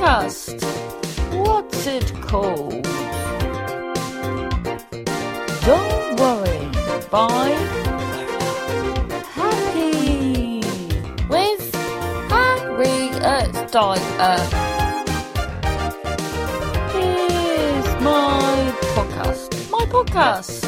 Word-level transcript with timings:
podcast. 0.00 0.62
What's 1.34 1.86
it 1.86 2.10
called? 2.22 2.84
Don't 5.66 6.16
worry. 6.18 6.56
By 7.10 7.50
Happy 9.34 10.60
with 11.28 11.74
Harriet 12.30 13.72
Dyer. 13.72 14.38
Here's 16.92 18.02
my 18.02 18.74
podcast. 18.94 19.70
My 19.70 19.84
podcast. 19.84 20.64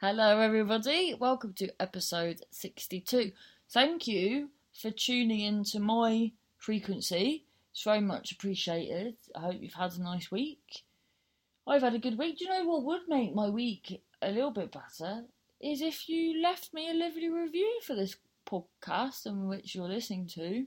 Hello, 0.00 0.40
everybody. 0.40 1.14
Welcome 1.14 1.52
to 1.54 1.68
episode 1.80 2.40
62. 2.50 3.30
Thank 3.70 4.06
you 4.08 4.50
for 4.80 4.90
tuning 4.90 5.40
in 5.40 5.64
to 5.64 5.80
my 5.80 6.32
frequency. 6.58 7.44
It's 7.72 7.82
very 7.82 8.00
much 8.00 8.32
appreciated. 8.32 9.16
I 9.34 9.40
hope 9.40 9.56
you've 9.60 9.74
had 9.74 9.92
a 9.94 10.02
nice 10.02 10.30
week. 10.30 10.82
I've 11.66 11.82
had 11.82 11.94
a 11.94 11.98
good 11.98 12.18
week. 12.18 12.38
Do 12.38 12.44
you 12.44 12.50
know 12.50 12.64
what 12.64 12.84
would 12.84 13.08
make 13.08 13.34
my 13.34 13.48
week 13.48 14.00
a 14.22 14.30
little 14.30 14.52
bit 14.52 14.72
better? 14.72 15.24
Is 15.60 15.80
if 15.82 16.08
you 16.08 16.40
left 16.42 16.72
me 16.72 16.90
a 16.90 16.94
lovely 16.94 17.28
review 17.28 17.80
for 17.84 17.94
this 17.94 18.16
podcast 18.46 19.26
and 19.26 19.48
which 19.48 19.74
you're 19.74 19.88
listening 19.88 20.26
to 20.28 20.66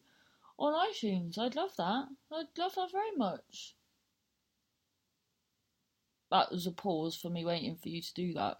on 0.59 0.73
iTunes. 0.73 1.37
I'd 1.37 1.55
love 1.55 1.71
that. 1.77 2.05
I'd 2.31 2.57
love 2.57 2.75
that 2.75 2.91
very 2.91 3.15
much. 3.15 3.75
That 6.31 6.51
was 6.51 6.67
a 6.67 6.71
pause 6.71 7.15
for 7.15 7.29
me 7.29 7.45
waiting 7.45 7.75
for 7.81 7.89
you 7.89 8.01
to 8.01 8.13
do 8.13 8.33
that. 8.33 8.57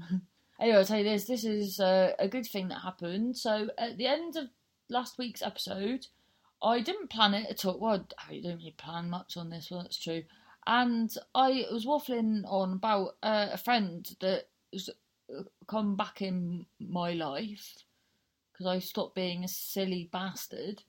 anyway, 0.60 0.78
I'll 0.78 0.84
tell 0.84 0.98
you 0.98 1.04
this. 1.04 1.24
This 1.24 1.44
is 1.44 1.80
uh, 1.80 2.12
a 2.18 2.28
good 2.28 2.46
thing 2.46 2.68
that 2.68 2.80
happened. 2.80 3.36
So 3.36 3.68
at 3.76 3.98
the 3.98 4.06
end 4.06 4.36
of 4.36 4.46
last 4.88 5.18
week's 5.18 5.42
episode, 5.42 6.06
I 6.62 6.80
didn't 6.80 7.10
plan 7.10 7.34
it 7.34 7.50
at 7.50 7.64
all. 7.64 7.78
Well, 7.78 8.06
I 8.28 8.40
don't 8.42 8.58
really 8.58 8.74
plan 8.76 9.10
much 9.10 9.36
on 9.36 9.50
this. 9.50 9.70
Well, 9.70 9.82
that's 9.82 9.98
true. 9.98 10.22
And 10.66 11.12
I 11.34 11.66
was 11.72 11.84
waffling 11.84 12.42
on 12.46 12.74
about 12.74 13.16
uh, 13.22 13.48
a 13.52 13.58
friend 13.58 14.08
that 14.20 14.44
has 14.72 14.90
come 15.66 15.96
back 15.96 16.22
in 16.22 16.66
my 16.78 17.12
life 17.12 17.84
because 18.52 18.66
I 18.66 18.78
stopped 18.78 19.14
being 19.14 19.44
a 19.44 19.48
silly 19.48 20.08
bastard. 20.12 20.82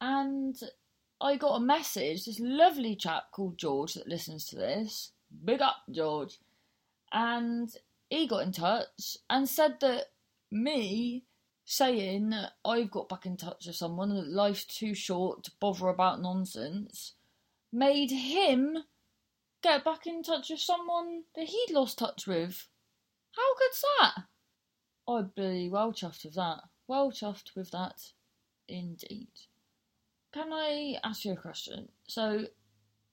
And 0.00 0.58
I 1.20 1.36
got 1.36 1.56
a 1.56 1.60
message. 1.60 2.24
This 2.24 2.40
lovely 2.40 2.94
chap 2.94 3.32
called 3.32 3.58
George 3.58 3.94
that 3.94 4.08
listens 4.08 4.46
to 4.46 4.56
this. 4.56 5.12
Big 5.44 5.60
up, 5.60 5.82
George. 5.90 6.38
And 7.12 7.70
he 8.08 8.26
got 8.26 8.44
in 8.44 8.52
touch 8.52 9.18
and 9.28 9.48
said 9.48 9.80
that 9.80 10.06
me 10.50 11.24
saying 11.70 12.30
that 12.30 12.52
I've 12.64 12.90
got 12.90 13.08
back 13.08 13.26
in 13.26 13.36
touch 13.36 13.66
with 13.66 13.76
someone 13.76 14.08
that 14.14 14.28
life's 14.28 14.64
too 14.64 14.92
short 14.92 15.44
to 15.44 15.52
bother 15.60 15.88
about 15.88 16.20
nonsense 16.20 17.14
made 17.72 18.10
him 18.10 18.78
get 19.62 19.84
back 19.84 20.06
in 20.06 20.24
touch 20.24 20.50
with 20.50 20.58
someone 20.58 21.22
that 21.36 21.46
he'd 21.46 21.70
lost 21.70 21.98
touch 21.98 22.26
with. 22.26 22.66
How 23.36 23.54
good's 23.54 23.84
that? 24.00 24.24
I'd 25.06 25.34
be 25.36 25.68
well 25.70 25.92
chuffed 25.92 26.24
with 26.24 26.34
that. 26.34 26.62
Well 26.88 27.12
chuffed 27.12 27.54
with 27.54 27.70
that 27.70 28.00
indeed. 28.66 29.30
Can 30.32 30.52
I 30.52 30.96
ask 31.04 31.24
you 31.24 31.32
a 31.32 31.36
question? 31.36 31.88
So, 32.08 32.46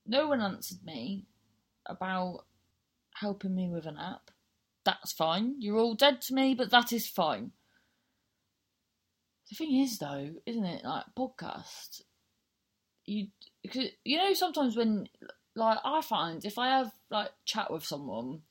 no 0.06 0.28
one 0.28 0.42
answered 0.42 0.84
me 0.84 1.28
about 1.86 2.46
helping 3.14 3.54
me 3.54 3.70
with 3.70 3.86
an 3.86 3.98
app 3.98 4.32
that's 4.88 5.12
fine. 5.12 5.56
You're 5.60 5.80
all 5.80 5.96
dead 5.96 6.22
to 6.22 6.34
me, 6.34 6.56
but 6.56 6.72
that 6.72 6.94
is 6.94 7.10
fine. 7.10 7.52
The 9.50 9.56
thing 9.56 9.76
is, 9.82 9.98
though, 10.00 10.32
isn't 10.46 10.66
it? 10.66 10.84
Like 10.84 11.06
podcast, 11.18 12.02
you 13.06 13.28
cause, 13.72 13.88
you 14.04 14.18
know 14.18 14.34
sometimes 14.34 14.76
when 14.76 15.08
like 15.56 15.80
I 15.84 16.02
find 16.02 16.44
if 16.46 16.60
I 16.60 16.68
have 16.78 16.92
like 17.10 17.32
chat 17.46 17.72
with 17.72 17.86
someone, 17.86 18.42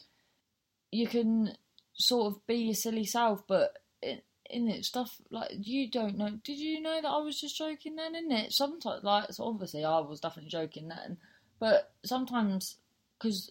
you 0.90 1.06
can 1.06 1.52
sort 1.94 2.32
of 2.32 2.46
be 2.46 2.56
your 2.56 2.74
silly 2.74 3.04
self, 3.04 3.46
but 3.46 3.78
in, 4.02 4.20
in 4.50 4.68
it 4.68 4.84
stuff 4.84 5.16
like 5.30 5.50
you 5.52 5.90
don't 5.90 6.16
know. 6.16 6.38
Did 6.42 6.58
you 6.58 6.80
know 6.80 7.00
that 7.00 7.08
I 7.08 7.18
was 7.18 7.40
just 7.40 7.58
joking 7.58 7.96
then? 7.96 8.14
In 8.14 8.32
it 8.32 8.52
sometimes 8.52 9.04
like 9.04 9.32
so 9.32 9.44
obviously 9.44 9.84
I 9.84 10.00
was 10.00 10.20
definitely 10.20 10.50
joking 10.50 10.88
then, 10.88 11.18
but 11.60 11.92
sometimes 12.04 12.76
because 13.18 13.50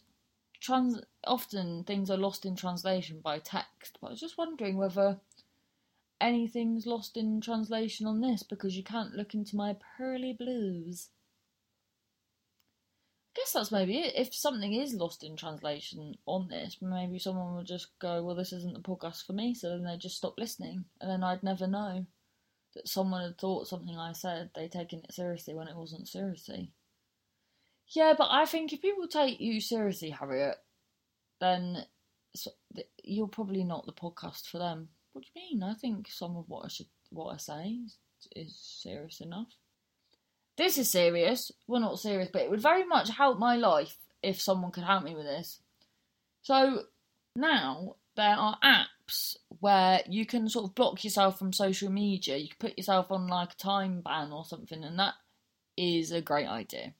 trans 0.59 1.00
often 1.25 1.84
things 1.84 2.09
are 2.09 2.18
lost 2.18 2.46
in 2.46 2.56
translation 2.56 3.20
by 3.24 3.40
text, 3.40 3.97
but 4.02 4.08
I 4.08 4.12
was 4.12 4.20
just 4.20 4.38
wondering 4.38 4.78
whether 4.78 5.20
anything's 6.25 6.86
lost 6.86 7.18
in 7.18 7.40
translation 7.41 8.08
on 8.08 8.22
this 8.22 8.44
because 8.44 8.75
you 8.75 8.84
can't 8.84 9.13
look 9.13 9.34
into 9.34 9.56
my 9.56 9.75
pearly 9.97 10.34
blues. 10.34 11.09
I 13.36 13.41
guess 13.41 13.52
that's 13.52 13.72
maybe 13.72 14.00
it. 14.00 14.13
If 14.16 14.34
something 14.34 14.74
is 14.74 14.94
lost 14.94 15.24
in 15.24 15.35
translation 15.35 16.16
on 16.25 16.47
this, 16.47 16.78
maybe 16.81 17.19
someone 17.19 17.56
would 17.56 17.68
just 17.68 17.97
go, 18.00 18.24
Well, 18.24 18.35
this 18.35 18.53
isn't 18.53 18.74
the 18.74 18.80
podcast 18.80 19.25
for 19.25 19.34
me, 19.34 19.53
so 19.53 19.69
then 19.69 19.84
they 19.84 19.97
just 19.97 20.18
stop 20.18 20.35
listening, 20.38 20.85
and 21.02 21.12
then 21.12 21.24
I'd 21.24 21.44
never 21.44 21.68
know 21.68 22.06
that 22.75 22.88
someone 22.88 23.24
had 23.24 23.38
thought 23.38 23.68
something 23.68 23.97
I 23.97 24.14
said, 24.14 24.52
they'd 24.56 24.72
taken 24.72 25.00
it 25.00 25.14
seriously 25.14 25.53
when 25.53 25.68
it 25.68 25.75
wasn't 25.75 26.08
seriously. 26.08 26.72
Yeah, 27.88 28.14
but 28.18 28.30
I 28.31 28.46
think 28.46 28.74
if 28.74 28.81
people 28.81 29.08
take 29.08 29.40
you 29.40 29.62
seriously, 29.62 30.09
Harriet, 30.09 30.58
then 31.40 31.85
you're 33.03 33.28
probably 33.28 33.64
not 33.64 33.85
the 33.85 33.94
podcast 33.94 34.47
for 34.47 34.58
them. 34.58 34.90
What 35.16 35.24
do 35.24 35.30
you 35.34 35.48
mean? 35.50 35.64
I 35.64 35.74
think 35.74 36.09
some 36.09 36.36
of 36.36 36.50
what 36.50 36.66
I 36.66 36.68
should, 36.68 36.88
what 37.09 37.34
I 37.34 37.38
say 37.38 37.78
is, 38.36 38.53
serious 38.53 39.22
enough. 39.22 39.48
This 40.58 40.78
is 40.78 40.92
serious. 40.92 41.53
Well, 41.68 41.80
not 41.80 42.00
serious, 42.00 42.28
but 42.34 42.42
it 42.42 42.50
would 42.50 42.59
very 42.59 42.86
much 42.86 43.12
help 43.12 43.40
my 43.40 43.56
life 43.56 43.96
if 44.22 44.42
someone 44.42 44.74
could 44.74 44.84
help 44.84 45.06
me 45.06 45.16
with 45.16 45.24
this. 45.24 45.62
So 46.42 46.84
now 47.34 47.96
there 48.18 48.36
are 48.36 48.59
apps 48.62 49.38
where 49.62 50.02
you 50.06 50.26
can 50.26 50.50
sort 50.50 50.66
of 50.66 50.76
block 50.76 51.02
yourself 51.06 51.40
from 51.40 51.53
social 51.53 51.90
media. 51.90 52.36
You 52.36 52.50
can 52.50 52.58
put 52.59 52.78
yourself 52.78 53.09
on 53.09 53.28
like 53.28 53.53
a 53.53 53.56
time 53.56 54.02
ban 54.02 54.34
or 54.34 54.44
something, 54.44 54.84
and 54.84 55.00
that 55.00 55.14
is 55.78 56.12
a 56.12 56.20
great 56.20 56.47
idea. 56.47 56.94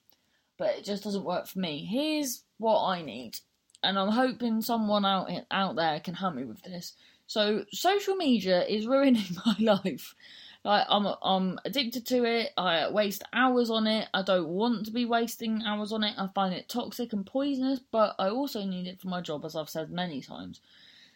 But 0.58 0.78
it 0.78 0.86
just 0.86 1.04
doesn't 1.04 1.26
work 1.26 1.48
for 1.48 1.60
me. 1.60 1.84
Here's 1.84 2.44
what 2.60 2.82
I 2.82 3.02
need 3.02 3.40
and 3.86 4.00
I'm 4.00 4.10
hoping 4.10 4.62
someone 4.62 5.06
out 5.06 5.30
out 5.52 5.76
there 5.76 6.00
can 6.00 6.16
help 6.16 6.36
me 6.36 6.44
with 6.44 6.62
this. 6.64 6.94
So 7.28 7.66
social 7.72 8.16
media 8.16 8.64
is 8.66 8.88
ruining 8.88 9.24
my 9.46 9.56
life. 9.60 10.16
Like 10.64 10.86
I'm 10.90 11.08
I'm 11.22 11.60
addicted 11.64 12.06
to 12.08 12.24
it. 12.24 12.52
I 12.58 12.90
waste 12.90 13.24
hours 13.34 13.70
on 13.70 13.86
it. 13.88 14.08
I 14.14 14.24
don't 14.24 14.48
want 14.48 14.86
to 14.86 14.92
be 14.92 15.06
wasting 15.06 15.62
hours 15.64 15.92
on 15.92 16.04
it. 16.04 16.16
I 16.18 16.28
find 16.34 16.54
it 16.54 16.70
toxic 16.70 17.14
and 17.14 17.26
poisonous, 17.26 17.80
but 17.92 18.16
I 18.18 18.30
also 18.30 18.64
need 18.66 18.88
it 18.88 19.00
for 19.00 19.08
my 19.08 19.22
job 19.22 19.46
as 19.46 19.56
I've 19.56 19.70
said 19.70 19.92
many 19.92 20.22
times. 20.22 20.62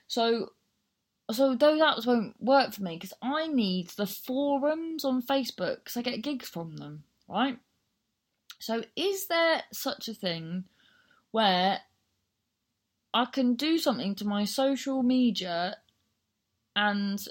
So 0.08 0.52
so 1.32 1.56
those 1.56 1.82
apps 1.82 2.06
won't 2.06 2.42
work 2.42 2.74
for 2.74 2.84
me 2.84 2.96
because 2.96 3.14
I 3.22 3.48
need 3.48 3.90
the 3.90 4.08
forums 4.08 5.06
on 5.06 5.22
Facebook 5.22 5.78
because 5.78 5.98
I 5.98 6.02
get 6.02 6.22
gigs 6.22 6.50
from 6.50 6.78
them, 6.78 7.04
right? 7.28 7.60
So 8.60 8.84
is 8.96 9.28
there 9.28 9.64
such 9.72 10.08
a 10.08 10.14
thing 10.14 10.66
where 11.32 11.80
I 13.14 13.26
can 13.26 13.56
do 13.56 13.78
something 13.78 14.16
to 14.16 14.28
my 14.28 14.46
social 14.46 15.02
media 15.02 15.78
and 16.80 17.28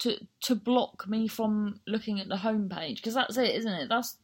to 0.00 0.26
to 0.40 0.54
block 0.54 1.08
me 1.08 1.28
from 1.28 1.80
looking 1.86 2.20
at 2.20 2.28
the 2.28 2.36
homepage 2.36 2.96
because 2.96 3.14
that's 3.14 3.36
it, 3.36 3.54
isn't 3.54 3.72
it? 3.72 3.88
That's 3.88 4.16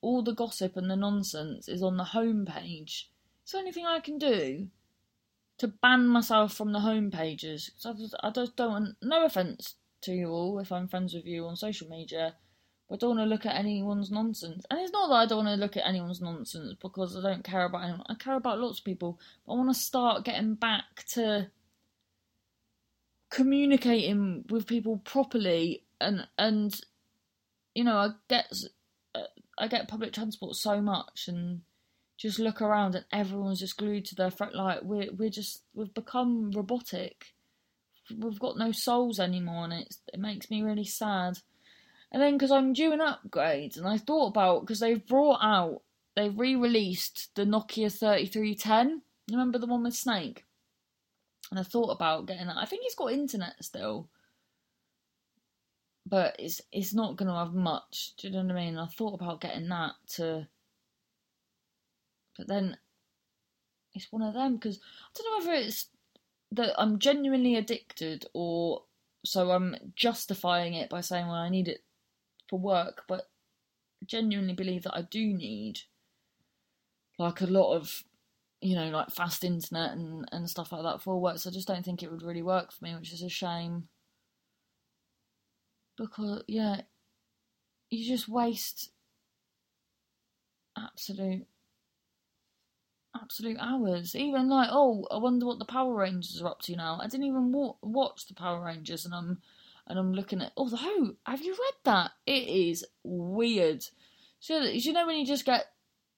all 0.00 0.22
the 0.22 0.34
gossip 0.34 0.76
and 0.76 0.90
the 0.90 0.96
nonsense 0.96 1.68
is 1.68 1.82
on 1.82 1.96
the 1.96 2.04
homepage. 2.04 3.04
It's 3.42 3.52
the 3.52 3.58
only 3.58 3.72
thing 3.72 3.86
I 3.86 4.00
can 4.00 4.18
do 4.18 4.68
to 5.58 5.68
ban 5.68 6.06
myself 6.06 6.52
from 6.54 6.72
the 6.72 6.80
home 6.80 7.10
pages. 7.10 7.70
I 7.84 7.92
just, 7.92 8.56
don't 8.56 8.70
want, 8.70 8.96
no 9.02 9.24
offence 9.24 9.74
to 10.02 10.12
you 10.12 10.28
all 10.28 10.58
if 10.60 10.70
I'm 10.70 10.86
friends 10.86 11.14
with 11.14 11.26
you 11.26 11.46
on 11.46 11.56
social 11.56 11.88
media. 11.88 12.34
But 12.88 12.96
I 12.96 12.98
don't 12.98 13.16
want 13.16 13.26
to 13.26 13.34
look 13.34 13.44
at 13.44 13.56
anyone's 13.56 14.10
nonsense. 14.10 14.64
And 14.70 14.80
it's 14.80 14.92
not 14.92 15.08
that 15.08 15.14
I 15.14 15.26
don't 15.26 15.44
want 15.44 15.58
to 15.58 15.60
look 15.60 15.76
at 15.76 15.86
anyone's 15.86 16.20
nonsense 16.20 16.74
because 16.80 17.16
I 17.16 17.22
don't 17.22 17.42
care 17.42 17.64
about 17.64 17.82
anyone. 17.82 18.04
I 18.08 18.14
care 18.14 18.36
about 18.36 18.60
lots 18.60 18.78
of 18.78 18.84
people. 18.84 19.18
But 19.46 19.54
I 19.54 19.56
want 19.56 19.70
to 19.70 19.80
start 19.80 20.24
getting 20.24 20.54
back 20.54 21.04
to 21.08 21.50
communicating 23.30 24.44
with 24.48 24.66
people 24.66 24.98
properly 24.98 25.82
and 26.00 26.26
and 26.38 26.80
you 27.74 27.84
know 27.84 27.96
I 27.96 28.08
get 28.28 28.50
uh, 29.14 29.22
I 29.58 29.68
get 29.68 29.88
public 29.88 30.12
transport 30.12 30.56
so 30.56 30.80
much 30.80 31.26
and 31.28 31.60
just 32.16 32.38
look 32.38 32.60
around 32.60 32.94
and 32.94 33.04
everyone's 33.12 33.60
just 33.60 33.76
glued 33.76 34.04
to 34.06 34.14
their 34.14 34.30
front 34.30 34.54
like 34.54 34.82
we're 34.82 35.12
we're 35.12 35.30
just 35.30 35.62
we've 35.74 35.92
become 35.94 36.50
robotic 36.52 37.34
we've 38.16 38.40
got 38.40 38.56
no 38.56 38.72
souls 38.72 39.20
anymore 39.20 39.64
and 39.64 39.74
it's, 39.74 40.00
it 40.12 40.18
makes 40.18 40.50
me 40.50 40.62
really 40.62 40.84
sad 40.84 41.38
and 42.10 42.22
then 42.22 42.34
because 42.34 42.50
I'm 42.50 42.72
due 42.72 42.92
an 42.92 43.00
upgrade, 43.00 43.76
and 43.76 43.86
I 43.86 43.98
thought 43.98 44.28
about 44.28 44.60
because 44.60 44.80
they've 44.80 45.06
brought 45.06 45.40
out, 45.42 45.82
they've 46.16 46.38
re-released 46.38 47.34
the 47.34 47.44
Nokia 47.44 47.92
3310. 47.92 49.02
Remember 49.30 49.58
the 49.58 49.66
one 49.66 49.82
with 49.82 49.94
Snake? 49.94 50.44
And 51.50 51.58
I 51.58 51.62
thought 51.62 51.90
about 51.90 52.26
getting 52.26 52.46
that. 52.46 52.56
I 52.56 52.66
think 52.66 52.82
it's 52.84 52.94
got 52.94 53.12
internet 53.12 53.62
still, 53.62 54.08
but 56.06 56.36
it's 56.38 56.60
it's 56.72 56.94
not 56.94 57.16
going 57.16 57.28
to 57.28 57.34
have 57.34 57.54
much. 57.54 58.12
Do 58.18 58.28
you 58.28 58.34
know 58.34 58.42
what 58.42 58.52
I 58.56 58.64
mean? 58.64 58.78
I 58.78 58.86
thought 58.86 59.14
about 59.14 59.40
getting 59.40 59.68
that 59.68 59.92
to, 60.14 60.46
but 62.36 62.48
then 62.48 62.76
it's 63.94 64.12
one 64.12 64.22
of 64.22 64.34
them 64.34 64.56
because 64.56 64.78
I 64.78 65.18
don't 65.18 65.44
know 65.44 65.50
whether 65.50 65.60
it's 65.60 65.86
that 66.52 66.74
I'm 66.78 66.98
genuinely 66.98 67.56
addicted 67.56 68.26
or 68.34 68.82
so 69.24 69.50
I'm 69.50 69.76
justifying 69.94 70.74
it 70.74 70.88
by 70.88 71.00
saying 71.00 71.26
well 71.26 71.36
I 71.36 71.48
need 71.48 71.68
it 71.68 71.82
for 72.48 72.58
work, 72.58 73.02
but 73.08 73.28
I 74.02 74.06
genuinely 74.06 74.54
believe 74.54 74.82
that 74.84 74.96
I 74.96 75.02
do 75.02 75.26
need 75.26 75.80
like 77.18 77.40
a 77.40 77.46
lot 77.46 77.74
of 77.74 78.04
you 78.60 78.74
know 78.74 78.88
like 78.90 79.10
fast 79.10 79.44
internet 79.44 79.92
and 79.92 80.28
and 80.32 80.50
stuff 80.50 80.72
like 80.72 80.82
that 80.82 81.02
for 81.02 81.20
work. 81.20 81.38
So 81.38 81.50
I 81.50 81.52
just 81.52 81.68
don't 81.68 81.84
think 81.84 82.02
it 82.02 82.10
would 82.10 82.22
really 82.22 82.42
work 82.42 82.72
for 82.72 82.84
me, 82.84 82.94
which 82.94 83.12
is 83.12 83.22
a 83.22 83.28
shame 83.28 83.88
because 85.96 86.42
yeah, 86.46 86.82
you 87.90 88.06
just 88.06 88.28
waste 88.28 88.90
absolute 90.76 91.46
absolute 93.20 93.58
hours. 93.60 94.14
Even 94.14 94.48
like, 94.48 94.68
oh, 94.70 95.06
I 95.10 95.18
wonder 95.18 95.46
what 95.46 95.58
the 95.58 95.64
Power 95.64 95.94
Rangers 95.94 96.40
are 96.40 96.48
up 96.48 96.62
to 96.62 96.76
now. 96.76 96.98
I 97.02 97.08
didn't 97.08 97.26
even 97.26 97.52
wa- 97.52 97.74
watch 97.82 98.26
the 98.26 98.34
Power 98.34 98.64
Rangers, 98.64 99.04
and 99.04 99.14
I'm 99.14 99.38
and 99.86 99.98
I'm 99.98 100.12
looking 100.12 100.42
at. 100.42 100.52
Although, 100.56 101.14
have 101.26 101.42
you 101.42 101.52
read 101.52 101.74
that? 101.84 102.12
It 102.26 102.48
is 102.48 102.84
weird. 103.02 103.84
So 104.40 104.60
you 104.62 104.92
know 104.92 105.06
when 105.06 105.16
you 105.16 105.26
just 105.26 105.44
get 105.44 105.66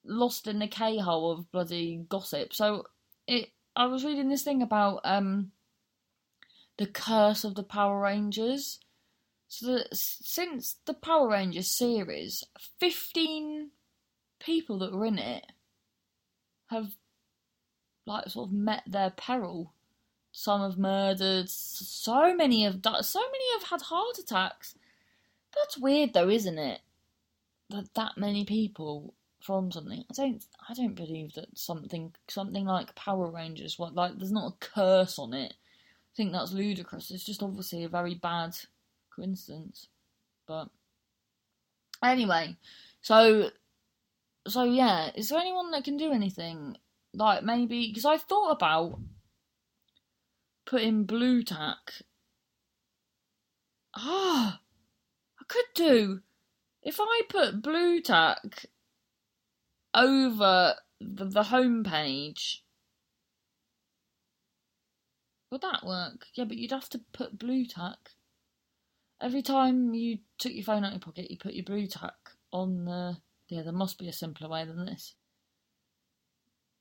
lost 0.04 0.46
in 0.46 0.58
the 0.58 0.68
K 0.68 0.98
hole 0.98 1.30
of 1.30 1.50
bloody 1.52 2.04
gossip. 2.08 2.52
So 2.54 2.86
it. 3.26 3.50
I 3.76 3.86
was 3.86 4.04
reading 4.04 4.28
this 4.28 4.42
thing 4.42 4.62
about 4.62 5.00
um 5.04 5.52
the 6.76 6.86
curse 6.86 7.44
of 7.44 7.54
the 7.54 7.62
Power 7.62 8.00
Rangers. 8.00 8.80
So 9.48 9.66
that 9.66 9.96
since 9.96 10.76
the 10.86 10.94
Power 10.94 11.28
Rangers 11.28 11.70
series, 11.70 12.44
fifteen 12.78 13.70
people 14.38 14.78
that 14.78 14.92
were 14.92 15.04
in 15.04 15.18
it 15.18 15.46
have 16.68 16.92
like 18.06 18.28
sort 18.28 18.48
of 18.48 18.52
met 18.52 18.82
their 18.86 19.10
peril. 19.10 19.72
Some 20.32 20.60
have 20.62 20.78
murdered. 20.78 21.48
So 21.48 22.34
many 22.34 22.64
have 22.64 22.82
died. 22.82 23.04
So 23.04 23.20
many 23.20 23.52
have 23.54 23.68
had 23.70 23.82
heart 23.82 24.18
attacks. 24.18 24.76
That's 25.54 25.76
weird, 25.76 26.14
though, 26.14 26.28
isn't 26.28 26.58
it? 26.58 26.80
That 27.68 27.92
that 27.94 28.12
many 28.16 28.44
people 28.44 29.14
from 29.40 29.70
something. 29.72 30.04
I 30.10 30.14
don't. 30.14 30.44
I 30.68 30.74
don't 30.74 30.94
believe 30.94 31.34
that 31.34 31.58
something 31.58 32.12
something 32.28 32.64
like 32.64 32.94
Power 32.94 33.30
Rangers. 33.30 33.78
What 33.78 33.94
like? 33.94 34.18
There's 34.18 34.32
not 34.32 34.52
a 34.52 34.56
curse 34.58 35.18
on 35.18 35.34
it. 35.34 35.52
I 35.52 36.12
think 36.16 36.32
that's 36.32 36.52
ludicrous. 36.52 37.10
It's 37.10 37.24
just 37.24 37.42
obviously 37.42 37.84
a 37.84 37.88
very 37.88 38.14
bad 38.14 38.56
coincidence. 39.14 39.88
But 40.46 40.68
anyway, 42.02 42.56
so 43.00 43.50
so 44.46 44.64
yeah, 44.64 45.10
is 45.14 45.28
there 45.28 45.40
anyone 45.40 45.70
that 45.70 45.84
can 45.84 45.96
do 45.96 46.12
anything? 46.12 46.76
Like 47.14 47.42
maybe 47.42 47.88
because 47.88 48.04
I 48.04 48.18
thought 48.18 48.50
about 48.50 48.98
putting 50.66 51.04
Blu 51.04 51.42
Tack. 51.42 52.02
Ah, 53.96 54.60
I 55.40 55.44
could 55.48 55.64
do 55.74 56.20
if 56.82 56.98
I 57.00 57.22
put 57.28 57.62
Blu 57.62 58.00
Tack 58.00 58.66
over 59.94 60.74
the, 61.00 61.24
the 61.24 61.42
homepage. 61.42 62.58
Would 65.50 65.62
that 65.62 65.84
work? 65.84 66.26
Yeah, 66.34 66.44
but 66.44 66.56
you'd 66.56 66.70
have 66.70 66.88
to 66.90 67.00
put 67.12 67.38
Blu 67.38 67.66
Tack. 67.66 68.10
Every 69.20 69.42
time 69.42 69.94
you 69.94 70.18
took 70.38 70.52
your 70.52 70.64
phone 70.64 70.84
out 70.84 70.88
of 70.88 70.94
your 70.94 71.00
pocket, 71.00 71.30
you 71.30 71.36
put 71.36 71.54
your 71.54 71.64
Blu 71.64 71.86
Tack 71.86 72.14
on 72.52 72.84
the 72.84 73.16
yeah, 73.50 73.62
there 73.62 73.72
must 73.72 73.98
be 73.98 74.08
a 74.08 74.12
simpler 74.12 74.48
way 74.48 74.64
than 74.64 74.86
this. 74.86 75.14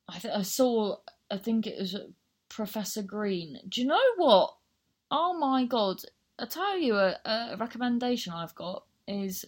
I 0.08 0.20
th- 0.20 0.34
I 0.34 0.44
saw. 0.44 0.98
I 1.30 1.38
think 1.38 1.66
it 1.66 1.80
was 1.80 1.96
Professor 2.48 3.02
Green. 3.02 3.60
Do 3.68 3.82
you 3.82 3.88
know 3.88 4.00
what? 4.18 4.56
Oh 5.10 5.38
my 5.38 5.66
god! 5.66 6.02
I 6.38 6.46
tell 6.46 6.78
you 6.78 6.96
a, 6.96 7.18
a 7.26 7.58
recommendation 7.58 8.34
I've 8.34 8.56
got 8.56 8.84
is. 9.08 9.46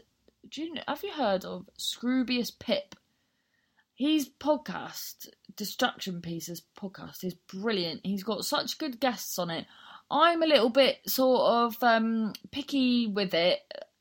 Do 0.49 0.63
you 0.63 0.75
have 0.87 1.03
you 1.03 1.11
heard 1.11 1.45
of 1.45 1.69
Scroobius 1.77 2.57
Pip? 2.57 2.95
His 4.01 4.27
podcast, 4.27 5.29
Distraction 5.55 6.21
Pieces 6.21 6.63
podcast, 6.75 7.23
is 7.23 7.35
brilliant. 7.35 8.01
He's 8.03 8.23
got 8.23 8.45
such 8.45 8.79
good 8.79 8.99
guests 8.99 9.37
on 9.37 9.51
it. 9.51 9.67
I'm 10.09 10.41
a 10.41 10.47
little 10.47 10.71
bit 10.71 10.97
sort 11.05 11.41
of 11.41 11.83
um, 11.83 12.33
picky 12.49 13.05
with 13.05 13.35
it, 13.35 13.59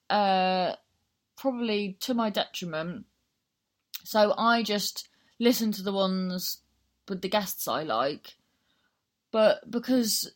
uh, 0.09 0.77
probably 1.37 1.99
to 2.01 2.15
my 2.15 2.31
detriment. 2.31 3.05
So 4.03 4.33
I 4.39 4.63
just 4.63 5.11
listen 5.39 5.71
to 5.73 5.83
the 5.83 5.93
ones 5.93 6.63
with 7.07 7.21
the 7.21 7.29
guests 7.29 7.69
I 7.69 7.83
like. 7.83 8.37
But 9.31 9.71
because 9.71 10.33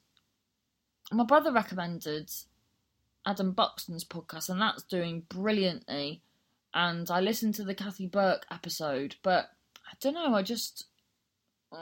my 1.10 1.24
brother 1.24 1.52
recommended 1.52 2.30
Adam 3.24 3.52
Buxton's 3.52 4.04
podcast, 4.04 4.50
and 4.50 4.60
that's 4.60 4.82
doing 4.82 5.22
brilliantly. 5.30 6.20
And 6.74 7.10
I 7.10 7.20
listened 7.20 7.54
to 7.54 7.64
the 7.64 7.74
Kathy 7.74 8.08
Burke 8.08 8.44
episode, 8.50 9.14
but 9.22 9.53
I 9.94 9.96
don't 10.00 10.14
know. 10.14 10.34
I 10.34 10.42
just 10.42 10.86
uh, 11.72 11.76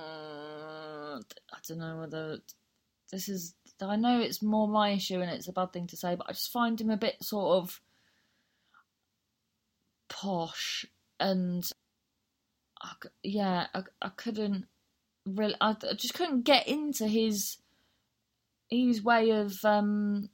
I 1.16 1.58
don't 1.66 1.78
know 1.78 2.00
whether 2.00 2.38
this 3.10 3.28
is. 3.28 3.54
I 3.80 3.96
know 3.96 4.20
it's 4.20 4.42
more 4.42 4.68
my 4.68 4.90
issue 4.90 5.20
and 5.20 5.30
it's 5.30 5.48
a 5.48 5.52
bad 5.52 5.72
thing 5.72 5.86
to 5.88 5.96
say, 5.96 6.14
but 6.14 6.26
I 6.28 6.32
just 6.32 6.52
find 6.52 6.78
him 6.78 6.90
a 6.90 6.96
bit 6.96 7.22
sort 7.22 7.62
of 7.62 7.80
posh 10.08 10.84
and 11.18 11.68
I, 12.80 12.92
yeah, 13.22 13.66
I, 13.74 13.82
I 14.02 14.10
couldn't 14.10 14.66
really, 15.26 15.56
I, 15.60 15.70
I 15.70 15.94
just 15.94 16.14
couldn't 16.14 16.42
get 16.42 16.68
into 16.68 17.08
his 17.08 17.56
his 18.68 19.02
way 19.02 19.30
of 19.30 19.64
um 19.64 20.28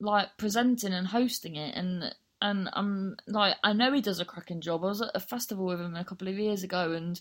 like 0.00 0.28
presenting 0.36 0.92
and 0.92 1.08
hosting 1.08 1.56
it 1.56 1.74
and 1.74 2.14
and 2.40 2.68
I'm 2.72 3.16
like 3.26 3.56
I 3.62 3.72
know 3.72 3.92
he 3.92 4.00
does 4.00 4.20
a 4.20 4.24
cracking 4.24 4.60
job. 4.60 4.84
I 4.84 4.88
was 4.88 5.02
at 5.02 5.10
a 5.14 5.20
festival 5.20 5.66
with 5.66 5.80
him 5.80 5.96
a 5.96 6.04
couple 6.04 6.28
of 6.28 6.38
years 6.38 6.62
ago 6.62 6.92
and 6.92 7.20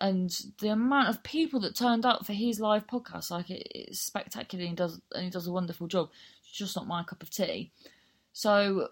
and 0.00 0.30
the 0.60 0.68
amount 0.68 1.08
of 1.08 1.22
people 1.22 1.60
that 1.60 1.74
turned 1.74 2.06
up 2.06 2.24
for 2.24 2.32
his 2.32 2.60
live 2.60 2.86
podcast 2.86 3.30
like 3.30 3.50
it, 3.50 3.66
it's 3.74 4.00
spectacular 4.00 4.62
and 4.62 4.70
he 4.70 4.76
does 4.76 5.00
and 5.12 5.24
he 5.24 5.30
does 5.30 5.46
a 5.46 5.52
wonderful 5.52 5.86
job. 5.86 6.10
It's 6.42 6.52
just 6.52 6.76
not 6.76 6.86
my 6.86 7.02
cup 7.02 7.22
of 7.22 7.30
tea. 7.30 7.72
So 8.32 8.88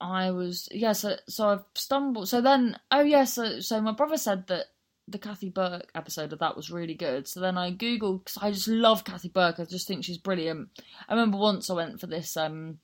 I 0.00 0.30
was 0.30 0.68
yeah, 0.70 0.92
so 0.92 1.16
so 1.28 1.48
I've 1.48 1.64
stumbled. 1.74 2.28
So 2.28 2.40
then, 2.40 2.78
oh 2.90 3.02
yeah, 3.02 3.24
so 3.24 3.60
so 3.60 3.80
my 3.80 3.92
brother 3.92 4.16
said 4.16 4.46
that 4.48 4.66
the 5.06 5.18
Kathy 5.18 5.50
Burke 5.50 5.90
episode 5.94 6.32
of 6.32 6.38
that 6.38 6.56
was 6.56 6.70
really 6.70 6.94
good. 6.94 7.28
So 7.28 7.40
then 7.40 7.58
I 7.58 7.72
googled 7.72 8.24
because 8.24 8.38
I 8.40 8.50
just 8.50 8.68
love 8.68 9.04
Kathy 9.04 9.28
Burke. 9.28 9.60
I 9.60 9.64
just 9.64 9.86
think 9.86 10.04
she's 10.04 10.18
brilliant. 10.18 10.68
I 11.08 11.14
remember 11.14 11.38
once 11.38 11.70
I 11.70 11.74
went 11.74 12.00
for 12.00 12.06
this 12.06 12.36
um 12.36 12.78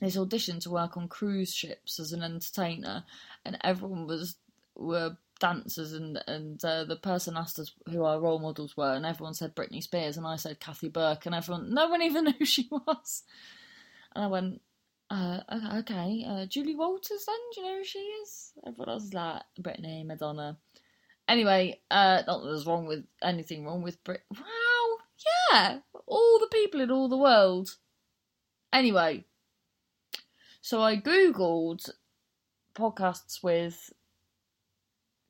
this 0.00 0.16
audition 0.16 0.60
to 0.60 0.70
work 0.70 0.96
on 0.96 1.08
cruise 1.08 1.54
ships 1.54 2.00
as 2.00 2.12
an 2.12 2.22
entertainer, 2.22 3.04
and 3.44 3.58
everyone 3.62 4.06
was 4.06 4.36
were 4.76 5.16
dancers 5.40 5.92
and 5.92 6.22
and 6.26 6.64
uh, 6.64 6.84
the 6.84 6.96
person 6.96 7.36
asked 7.36 7.58
us 7.58 7.72
who 7.88 8.04
our 8.04 8.20
role 8.20 8.38
models 8.38 8.76
were 8.76 8.92
and 8.92 9.06
everyone 9.06 9.32
said 9.32 9.56
Britney 9.56 9.82
Spears 9.82 10.18
and 10.18 10.26
I 10.26 10.36
said 10.36 10.60
Kathy 10.60 10.88
Burke 10.88 11.24
and 11.24 11.34
everyone 11.34 11.72
no 11.72 11.88
one 11.88 12.02
even 12.02 12.24
knew 12.24 12.34
who 12.38 12.44
she 12.44 12.68
was 12.70 13.22
and 14.14 14.24
I 14.24 14.26
went 14.26 14.60
uh, 15.10 15.40
okay, 15.78 16.24
uh, 16.26 16.46
Julie 16.46 16.76
Walters 16.76 17.24
then? 17.26 17.36
Do 17.52 17.60
you 17.60 17.66
know 17.66 17.78
who 17.78 17.84
she 17.84 17.98
is? 17.98 18.52
Everyone 18.64 18.90
else 18.90 19.04
is 19.04 19.14
like 19.14 19.42
Britney, 19.60 20.06
Madonna. 20.06 20.56
Anyway, 21.26 21.80
uh, 21.90 22.22
not 22.26 22.42
that 22.42 22.48
there's 22.48 22.66
wrong 22.66 22.86
with 22.86 23.04
anything 23.22 23.64
wrong 23.64 23.82
with 23.82 24.02
Brit. 24.04 24.22
Wow, 24.30 24.98
yeah, 25.52 25.78
all 26.06 26.38
the 26.38 26.48
people 26.52 26.80
in 26.80 26.90
all 26.90 27.08
the 27.08 27.16
world. 27.16 27.76
Anyway, 28.72 29.24
so 30.60 30.82
I 30.82 30.96
googled 30.96 31.90
podcasts 32.74 33.42
with 33.42 33.92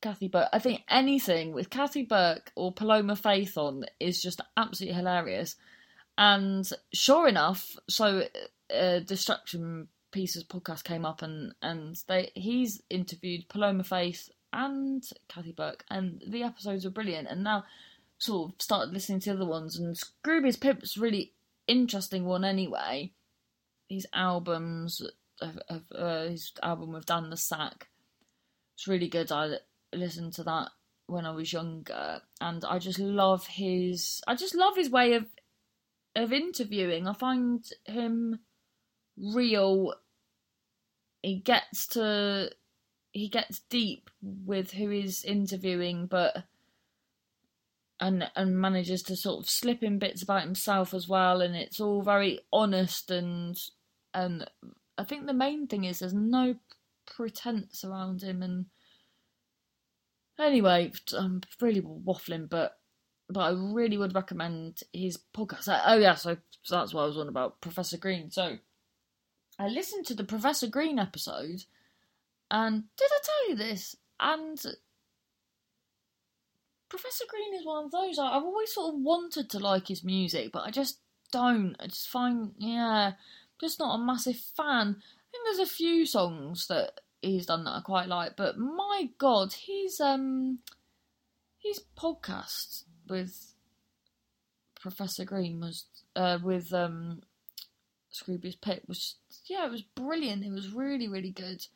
Kathy 0.00 0.28
Burke. 0.28 0.48
I 0.52 0.58
think 0.58 0.82
anything 0.88 1.52
with 1.52 1.70
Kathy 1.70 2.04
Burke 2.04 2.52
or 2.54 2.72
Paloma 2.72 3.16
Faith 3.16 3.56
on 3.58 3.84
is 3.98 4.22
just 4.22 4.40
absolutely 4.56 4.96
hilarious. 4.96 5.56
And 6.16 6.68
sure 6.92 7.28
enough, 7.28 7.76
so 7.88 8.24
uh, 8.74 8.98
Distraction 9.00 9.88
Pieces 10.12 10.44
podcast 10.44 10.84
came 10.84 11.04
up, 11.04 11.22
and 11.22 11.54
and 11.62 11.96
they 12.08 12.32
he's 12.34 12.82
interviewed 12.90 13.48
Paloma 13.48 13.84
Faith 13.84 14.28
and 14.52 15.02
Kathy 15.28 15.52
Burke, 15.52 15.84
and 15.88 16.22
the 16.26 16.42
episodes 16.42 16.84
are 16.84 16.90
brilliant. 16.90 17.28
And 17.28 17.44
now, 17.44 17.64
sort 18.18 18.52
of 18.52 18.60
started 18.60 18.92
listening 18.92 19.20
to 19.20 19.30
the 19.30 19.36
other 19.36 19.46
ones, 19.46 19.78
and 19.78 19.96
Scroobius 19.96 20.60
Pip's 20.60 20.98
really 20.98 21.32
interesting 21.66 22.24
one 22.24 22.44
anyway. 22.44 23.12
His 23.88 24.06
albums, 24.12 25.00
of, 25.40 25.82
uh, 25.94 26.22
his 26.24 26.52
album 26.62 26.92
with 26.92 27.06
Dan 27.06 27.30
le 27.30 27.36
Sac. 27.36 27.88
it's 28.74 28.88
really 28.88 29.08
good. 29.08 29.32
I 29.32 29.56
listened 29.92 30.34
to 30.34 30.44
that 30.44 30.70
when 31.06 31.26
I 31.26 31.32
was 31.32 31.52
younger, 31.52 32.22
and 32.40 32.64
I 32.64 32.78
just 32.78 32.98
love 32.98 33.46
his. 33.46 34.20
I 34.26 34.34
just 34.34 34.54
love 34.54 34.76
his 34.76 34.90
way 34.90 35.14
of 35.14 35.26
of 36.16 36.32
interviewing. 36.32 37.06
I 37.06 37.12
find 37.12 37.64
him 37.84 38.40
real. 39.16 39.94
He 41.22 41.36
gets 41.36 41.86
to 41.88 42.50
he 43.12 43.28
gets 43.28 43.60
deep 43.70 44.10
with 44.22 44.72
who 44.72 44.90
he's 44.90 45.24
interviewing, 45.24 46.06
but 46.06 46.44
and 47.98 48.30
and 48.34 48.58
manages 48.58 49.02
to 49.04 49.16
sort 49.16 49.44
of 49.44 49.50
slip 49.50 49.82
in 49.82 49.98
bits 49.98 50.22
about 50.22 50.42
himself 50.42 50.94
as 50.94 51.08
well, 51.08 51.40
and 51.40 51.54
it's 51.54 51.80
all 51.80 52.02
very 52.02 52.40
honest 52.52 53.10
and 53.10 53.58
and 54.14 54.48
I 55.00 55.04
think 55.04 55.26
the 55.26 55.32
main 55.32 55.66
thing 55.66 55.84
is 55.84 55.98
there's 55.98 56.12
no 56.12 56.56
pretense 57.06 57.84
around 57.84 58.22
him 58.22 58.42
and 58.42 58.66
anyway 60.38 60.92
I'm 61.16 61.40
really 61.60 61.80
waffling 61.80 62.48
but 62.48 62.78
but 63.30 63.40
I 63.40 63.50
really 63.50 63.96
would 63.96 64.14
recommend 64.14 64.82
his 64.92 65.18
podcast. 65.34 65.68
Uh, 65.68 65.80
oh 65.86 65.96
yeah 65.96 66.14
so, 66.14 66.36
so 66.62 66.76
that's 66.76 66.92
what 66.92 67.02
I 67.02 67.06
was 67.06 67.16
on 67.16 67.28
about 67.28 67.60
Professor 67.60 67.96
Green. 67.96 68.30
So 68.30 68.58
I 69.58 69.68
listened 69.68 70.04
to 70.06 70.14
the 70.14 70.24
Professor 70.24 70.66
Green 70.66 70.98
episode 70.98 71.64
and 72.50 72.84
did 72.96 73.08
I 73.10 73.18
tell 73.24 73.50
you 73.50 73.56
this? 73.56 73.96
And 74.18 74.62
Professor 76.90 77.24
Green 77.26 77.58
is 77.58 77.64
one 77.64 77.86
of 77.86 77.90
those 77.90 78.18
I've 78.18 78.42
always 78.42 78.74
sort 78.74 78.94
of 78.94 79.00
wanted 79.00 79.48
to 79.50 79.58
like 79.58 79.88
his 79.88 80.04
music 80.04 80.52
but 80.52 80.66
I 80.66 80.70
just 80.70 80.98
don't. 81.32 81.76
I 81.80 81.86
just 81.86 82.08
find 82.08 82.52
yeah 82.58 83.12
just 83.60 83.78
not 83.78 83.94
a 83.94 84.04
massive 84.04 84.36
fan. 84.56 84.96
I 84.98 85.26
think 85.30 85.44
there's 85.44 85.68
a 85.68 85.72
few 85.72 86.06
songs 86.06 86.66
that 86.68 87.00
he's 87.20 87.46
done 87.46 87.64
that 87.64 87.70
I 87.70 87.80
quite 87.80 88.08
like, 88.08 88.36
but 88.36 88.58
my 88.58 89.10
god, 89.18 89.52
his 89.52 90.00
um 90.00 90.60
his 91.58 91.82
podcast 91.96 92.84
with 93.08 93.54
Professor 94.80 95.24
Green 95.24 95.60
was 95.60 95.84
uh, 96.16 96.38
with 96.42 96.72
um 96.72 97.22
Scroobius 98.12 98.60
Pip 98.60 98.82
was 98.88 99.16
yeah, 99.46 99.66
it 99.66 99.70
was 99.70 99.82
brilliant. 99.82 100.44
It 100.44 100.52
was 100.52 100.72
really 100.72 101.08
really 101.08 101.30
good. 101.30 101.66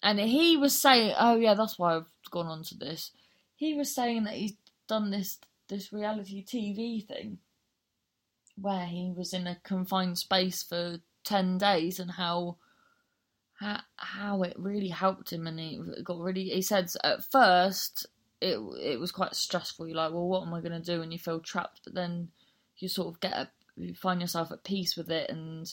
And 0.00 0.20
he 0.20 0.56
was 0.56 0.80
saying, 0.80 1.14
oh 1.18 1.36
yeah, 1.36 1.54
that's 1.54 1.76
why 1.76 1.96
I've 1.96 2.12
gone 2.30 2.46
on 2.46 2.62
to 2.64 2.76
this. 2.76 3.10
He 3.56 3.74
was 3.74 3.92
saying 3.92 4.24
that 4.24 4.34
he's 4.34 4.54
done 4.86 5.10
this 5.10 5.38
this 5.68 5.92
reality 5.92 6.44
TV 6.44 7.04
thing 7.06 7.38
where 8.60 8.86
he 8.86 9.12
was 9.14 9.32
in 9.32 9.46
a 9.46 9.58
confined 9.62 10.18
space 10.18 10.62
for 10.62 10.98
10 11.24 11.58
days 11.58 11.98
and 11.98 12.12
how 12.12 12.56
how, 13.60 13.80
how 13.96 14.42
it 14.42 14.54
really 14.56 14.88
helped 14.88 15.32
him. 15.32 15.46
And 15.46 15.58
he 15.58 15.80
got 16.04 16.20
really 16.20 16.44
he 16.44 16.62
said 16.62 16.90
at 17.04 17.24
first 17.24 18.06
it 18.40 18.58
it 18.80 19.00
was 19.00 19.12
quite 19.12 19.34
stressful. 19.34 19.86
You're 19.86 19.96
like 19.96 20.12
well 20.12 20.28
what 20.28 20.46
am 20.46 20.54
i 20.54 20.60
going 20.60 20.80
to 20.80 20.80
do? 20.80 21.00
When 21.00 21.12
you 21.12 21.18
feel 21.18 21.40
trapped 21.40 21.80
but 21.84 21.94
then 21.94 22.28
you 22.78 22.88
sort 22.88 23.14
of 23.14 23.20
get 23.20 23.32
a, 23.32 23.50
you 23.76 23.94
find 23.94 24.20
yourself 24.20 24.52
at 24.52 24.64
peace 24.64 24.96
with 24.96 25.10
it 25.10 25.30
and 25.30 25.72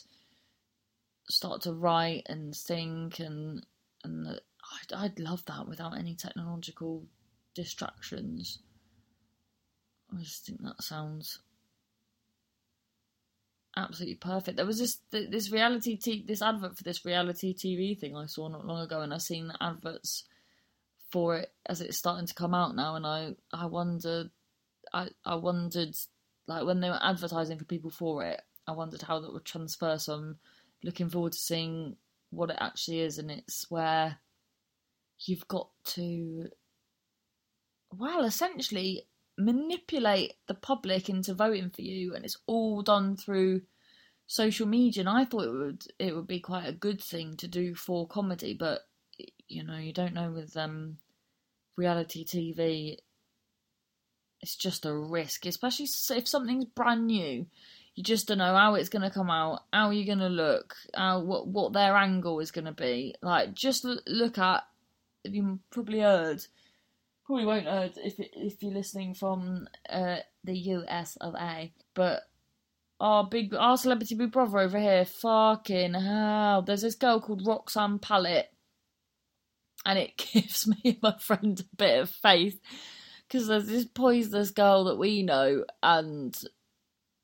start 1.30 1.62
to 1.62 1.74
write 1.74 2.24
and 2.28 2.56
think 2.56 3.20
and 3.20 3.66
and 4.04 4.28
I'd, 4.28 4.94
I'd 4.96 5.20
love 5.20 5.46
that 5.46 5.68
without 5.68 5.98
any 5.98 6.16
technological 6.16 7.04
distractions. 7.54 8.60
I 10.14 10.22
just 10.22 10.46
think 10.46 10.62
that 10.62 10.84
sounds 10.84 11.40
absolutely 13.78 14.16
perfect. 14.16 14.58
There 14.58 14.66
was 14.66 14.80
this 14.80 15.00
this 15.12 15.52
reality 15.52 15.98
t- 15.98 16.26
this 16.28 16.42
advert 16.42 16.78
for 16.78 16.84
this 16.84 17.06
reality 17.06 17.54
TV 17.54 17.98
thing 18.00 18.16
I 18.16 18.26
saw 18.26 18.48
not 18.48 18.66
long 18.66 18.82
ago, 18.82 19.02
and 19.02 19.14
I've 19.14 19.22
seen 19.22 19.48
the 19.48 19.58
adverts 19.62 20.26
for 21.12 21.38
it 21.38 21.54
as 21.66 21.82
it's 21.82 21.98
starting 21.98 22.28
to 22.28 22.34
come 22.34 22.54
out 22.54 22.76
now, 22.76 22.96
and 22.96 23.06
I 23.06 23.36
I 23.54 23.66
wondered 23.66 24.30
I 24.94 25.10
I 25.26 25.36
wondered 25.36 25.96
like 26.48 26.66
when 26.66 26.80
they 26.80 26.90
were 26.90 27.00
advertising 27.02 27.58
for 27.58 27.66
people 27.66 27.92
for 27.92 28.24
it, 28.24 28.42
I 28.68 28.72
wondered 28.72 29.02
how 29.02 29.20
that 29.20 29.34
would 29.34 29.46
transfer. 29.46 29.98
So 29.98 30.14
I'm 30.14 30.40
looking 30.84 31.10
forward 31.10 31.34
to 31.34 31.40
seeing 31.40 31.96
what 32.30 32.50
it 32.50 32.58
actually 32.60 33.02
is, 33.02 33.18
and 33.18 33.32
it's 33.32 33.70
where 33.70 34.18
you've 35.20 35.48
got 35.48 35.70
to 35.86 36.50
well 37.92 38.26
essentially 38.26 39.08
manipulate 39.38 40.34
the 40.48 40.54
public 40.54 41.10
into 41.10 41.34
voting 41.34 41.70
for 41.70 41.82
you, 41.82 42.16
and 42.16 42.26
it's 42.26 42.38
all 42.48 42.82
done 42.82 43.18
through 43.18 43.62
social 44.28 44.68
media. 44.68 45.02
And 45.02 45.10
I 45.10 45.26
thought 45.26 45.46
it 45.46 45.52
would 45.52 45.84
it 46.00 46.16
would 46.16 46.28
be 46.28 46.40
quite 46.40 46.68
a 46.68 46.74
good 46.74 47.02
thing 47.02 47.36
to 47.38 47.48
do 47.48 47.76
for 47.76 48.08
comedy, 48.08 48.54
but 48.54 48.82
you 49.48 49.64
know, 49.64 49.78
you 49.78 49.94
don't 49.94 50.14
know 50.14 50.32
with 50.32 50.56
um, 50.58 50.98
reality 51.76 52.26
TV. 52.26 52.98
It's 54.42 54.56
just 54.56 54.86
a 54.86 54.94
risk, 54.94 55.46
especially 55.46 55.86
if 55.86 56.28
something's 56.28 56.66
brand 56.66 57.08
new. 57.08 57.48
You 57.96 58.04
just 58.04 58.28
don't 58.28 58.40
know 58.40 58.56
how 58.56 58.76
it's 58.76 58.90
going 58.90 59.04
to 59.04 59.10
come 59.10 59.30
out, 59.30 59.64
how 59.72 59.90
you're 59.90 60.06
going 60.06 60.20
to 60.20 60.28
look, 60.28 60.76
how 60.94 61.22
what 61.22 61.48
what 61.48 61.74
their 61.74 61.96
angle 61.96 62.40
is 62.40 62.52
going 62.52 62.66
to 62.66 62.74
be. 62.74 63.16
Like, 63.22 63.54
just 63.54 63.86
look 64.06 64.38
at. 64.38 64.64
You 65.24 65.60
probably 65.72 66.02
heard 66.02 66.46
probably 67.26 67.46
won't 67.46 67.66
heard 67.66 67.94
if 67.98 68.16
if 68.20 68.62
you're 68.62 68.74
listening 68.74 69.14
from 69.14 69.68
uh, 69.90 70.18
the 70.44 70.58
US 70.58 71.18
of 71.18 71.36
A. 71.36 71.74
But 71.94 72.24
our 73.00 73.28
big 73.28 73.54
our 73.54 73.78
celebrity 73.78 74.16
big 74.16 74.32
brother 74.32 74.60
over 74.60 74.80
here, 74.80 75.06
fucking 75.06 75.94
hell. 75.94 76.62
There's 76.62 76.82
this 76.82 76.96
girl 76.96 77.20
called 77.20 77.46
Roxanne 77.46 78.00
Pallett, 78.00 78.48
and 79.86 80.00
it 80.00 80.18
gives 80.34 80.68
me 80.68 80.78
and 80.84 81.02
my 81.02 81.16
friend 81.20 81.60
a 81.60 81.76
bit 81.76 82.00
of 82.00 82.10
faith 82.10 82.60
because 83.28 83.48
there's 83.48 83.68
this 83.68 83.86
poisonous 83.86 84.52
girl 84.52 84.86
that 84.86 84.98
we 84.98 85.24
know, 85.24 85.66
and 85.82 86.38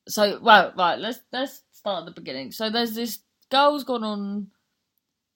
so 0.08 0.40
well, 0.42 0.74
right. 0.78 1.00
Let's 1.00 1.20
let's 1.32 1.64
start 1.72 2.02
at 2.02 2.06
the 2.06 2.20
beginning. 2.20 2.52
So 2.52 2.70
there's 2.70 2.96
this 2.96 3.20
girl's 3.50 3.84
gone 3.84 4.04
on 4.04 4.48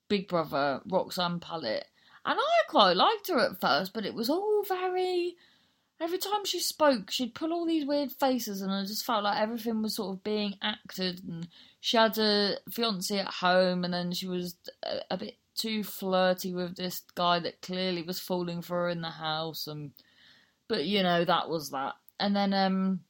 Big 0.10 0.28
Brother, 0.28 0.82
Roxanne 0.90 1.40
Pallett 1.40 1.86
and 2.26 2.40
I 2.40 2.70
quite 2.70 2.98
liked 2.98 3.28
her 3.28 3.40
at 3.40 3.62
first, 3.62 3.94
but 3.94 4.06
it 4.06 4.14
was 4.14 4.30
all 4.30 4.64
very. 4.68 5.36
Every 6.02 6.18
time 6.18 6.44
she 6.44 6.60
spoke, 6.60 7.10
she'd 7.10 7.36
pull 7.36 7.54
all 7.54 7.66
these 7.66 7.86
weird 7.86 8.12
faces, 8.12 8.62
and 8.62 8.72
I 8.72 8.84
just 8.84 9.06
felt 9.06 9.24
like 9.24 9.40
everything 9.40 9.82
was 9.82 9.96
sort 9.96 10.18
of 10.18 10.24
being 10.24 10.56
acted. 10.62 11.22
And 11.24 11.48
she 11.80 11.96
had 11.96 12.18
a 12.18 12.58
fiance 12.70 13.18
at 13.18 13.28
home, 13.28 13.86
and 13.86 13.94
then 13.94 14.12
she 14.12 14.28
was 14.28 14.56
a, 14.84 15.02
a 15.12 15.18
bit 15.18 15.38
too 15.56 15.84
flirty 15.84 16.54
with 16.54 16.76
this 16.76 17.02
guy 17.14 17.40
that 17.40 17.62
clearly 17.62 18.02
was 18.02 18.20
falling 18.20 18.62
for 18.62 18.84
her 18.84 18.90
in 18.90 19.02
the 19.02 19.10
house. 19.10 19.68
And 19.68 19.92
but 20.68 20.86
you 20.86 21.04
know 21.04 21.24
that 21.24 21.48
was 21.48 21.70
that. 21.70 21.94
And 22.20 22.36
then 22.36 22.54
um, 22.54 23.02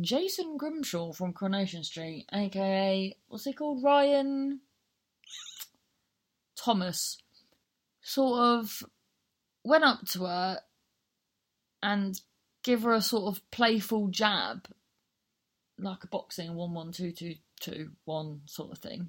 Jason 0.00 0.56
Grimshaw 0.56 1.12
from 1.12 1.32
Coronation 1.32 1.84
Street, 1.84 2.26
aka 2.32 3.16
what's 3.28 3.44
he 3.44 3.52
called, 3.52 3.84
Ryan 3.84 4.60
Thomas 6.56 7.21
sort 8.02 8.40
of 8.40 8.82
went 9.64 9.84
up 9.84 10.04
to 10.08 10.24
her 10.24 10.58
and 11.82 12.20
give 12.62 12.82
her 12.82 12.92
a 12.92 13.00
sort 13.00 13.34
of 13.34 13.50
playful 13.50 14.08
jab, 14.08 14.68
like 15.78 16.04
a 16.04 16.08
boxing 16.08 16.54
one 16.54 16.74
one 16.74 16.92
two 16.92 17.12
two 17.12 17.36
two 17.60 17.90
one 18.04 18.42
sort 18.46 18.72
of 18.72 18.78
thing. 18.78 19.08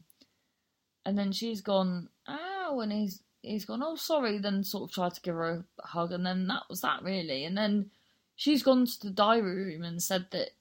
And 1.06 1.18
then 1.18 1.32
she's 1.32 1.62
gone, 1.62 2.10
ow, 2.28 2.80
and 2.80 2.92
he's 2.92 3.22
he's 3.42 3.66
gone, 3.66 3.84
oh 3.84 3.96
sorry, 3.96 4.38
then 4.38 4.64
sort 4.64 4.90
of 4.90 4.94
tried 4.94 5.14
to 5.16 5.22
give 5.22 5.36
her 5.36 5.66
a 5.80 5.88
hug, 5.88 6.12
and 6.12 6.26
then 6.26 6.48
that 6.48 6.64
was 6.70 6.82
that 6.82 7.04
really. 7.04 7.44
And 7.44 7.58
then 7.58 7.92
she's 8.36 8.64
gone 8.64 8.86
to 8.86 9.00
the 9.02 9.12
diary 9.12 9.66
room 9.66 9.84
and 9.84 10.02
said 10.02 10.28
that 10.32 10.52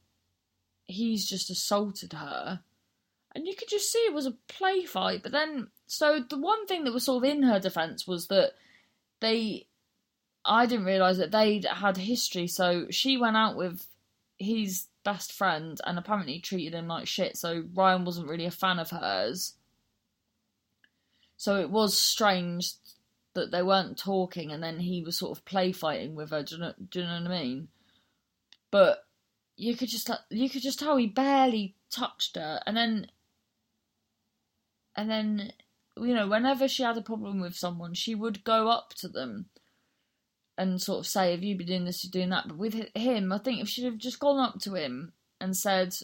he's 0.84 1.28
just 1.28 1.48
assaulted 1.48 2.12
her. 2.12 2.60
And 3.34 3.46
you 3.46 3.54
could 3.56 3.68
just 3.68 3.90
see 3.90 3.98
it 4.00 4.14
was 4.14 4.26
a 4.26 4.36
play 4.48 4.84
fight, 4.84 5.22
but 5.22 5.32
then 5.32 5.68
so 5.86 6.20
the 6.28 6.38
one 6.38 6.66
thing 6.66 6.84
that 6.84 6.92
was 6.92 7.04
sort 7.04 7.24
of 7.24 7.30
in 7.30 7.42
her 7.42 7.58
defence 7.58 8.06
was 8.06 8.28
that 8.28 8.52
they, 9.20 9.66
I 10.44 10.66
didn't 10.66 10.84
realise 10.84 11.16
that 11.18 11.30
they'd 11.30 11.64
had 11.64 11.96
history. 11.96 12.46
So 12.46 12.86
she 12.90 13.16
went 13.16 13.36
out 13.36 13.56
with 13.56 13.86
his 14.38 14.86
best 15.04 15.32
friend 15.32 15.80
and 15.84 15.98
apparently 15.98 16.40
treated 16.40 16.74
him 16.74 16.88
like 16.88 17.06
shit. 17.06 17.36
So 17.36 17.64
Ryan 17.74 18.04
wasn't 18.04 18.28
really 18.28 18.46
a 18.46 18.50
fan 18.50 18.78
of 18.78 18.90
hers. 18.90 19.54
So 21.36 21.58
it 21.58 21.70
was 21.70 21.96
strange 21.98 22.72
that 23.34 23.50
they 23.50 23.62
weren't 23.62 23.98
talking, 23.98 24.52
and 24.52 24.62
then 24.62 24.78
he 24.78 25.02
was 25.02 25.18
sort 25.18 25.36
of 25.36 25.44
play 25.44 25.72
fighting 25.72 26.14
with 26.14 26.30
her. 26.30 26.42
Do 26.42 26.54
you 26.54 26.60
know, 26.60 26.72
do 26.90 27.00
you 27.00 27.06
know 27.06 27.20
what 27.22 27.30
I 27.32 27.42
mean? 27.42 27.68
But 28.70 29.04
you 29.56 29.74
could 29.76 29.88
just 29.88 30.10
you 30.30 30.48
could 30.48 30.62
just 30.62 30.78
tell 30.78 30.96
he 30.96 31.06
barely 31.06 31.74
touched 31.90 32.36
her, 32.36 32.60
and 32.66 32.76
then 32.76 33.08
and 34.96 35.10
then 35.10 35.52
you 35.96 36.14
know, 36.14 36.26
whenever 36.26 36.68
she 36.68 36.82
had 36.82 36.96
a 36.96 37.02
problem 37.02 37.40
with 37.40 37.54
someone, 37.54 37.94
she 37.94 38.14
would 38.14 38.44
go 38.44 38.68
up 38.68 38.94
to 38.94 39.08
them 39.08 39.46
and 40.56 40.80
sort 40.80 41.00
of 41.00 41.06
say, 41.06 41.32
Have 41.32 41.42
you 41.42 41.56
been 41.56 41.66
doing 41.66 41.84
this, 41.84 42.04
you're 42.04 42.10
doing 42.10 42.30
that? 42.30 42.48
But 42.48 42.58
with 42.58 42.74
him, 42.94 43.32
I 43.32 43.38
think 43.38 43.60
if 43.60 43.68
she'd 43.68 43.84
have 43.84 43.98
just 43.98 44.18
gone 44.18 44.38
up 44.38 44.58
to 44.60 44.74
him 44.74 45.12
and 45.40 45.56
said, 45.56 45.94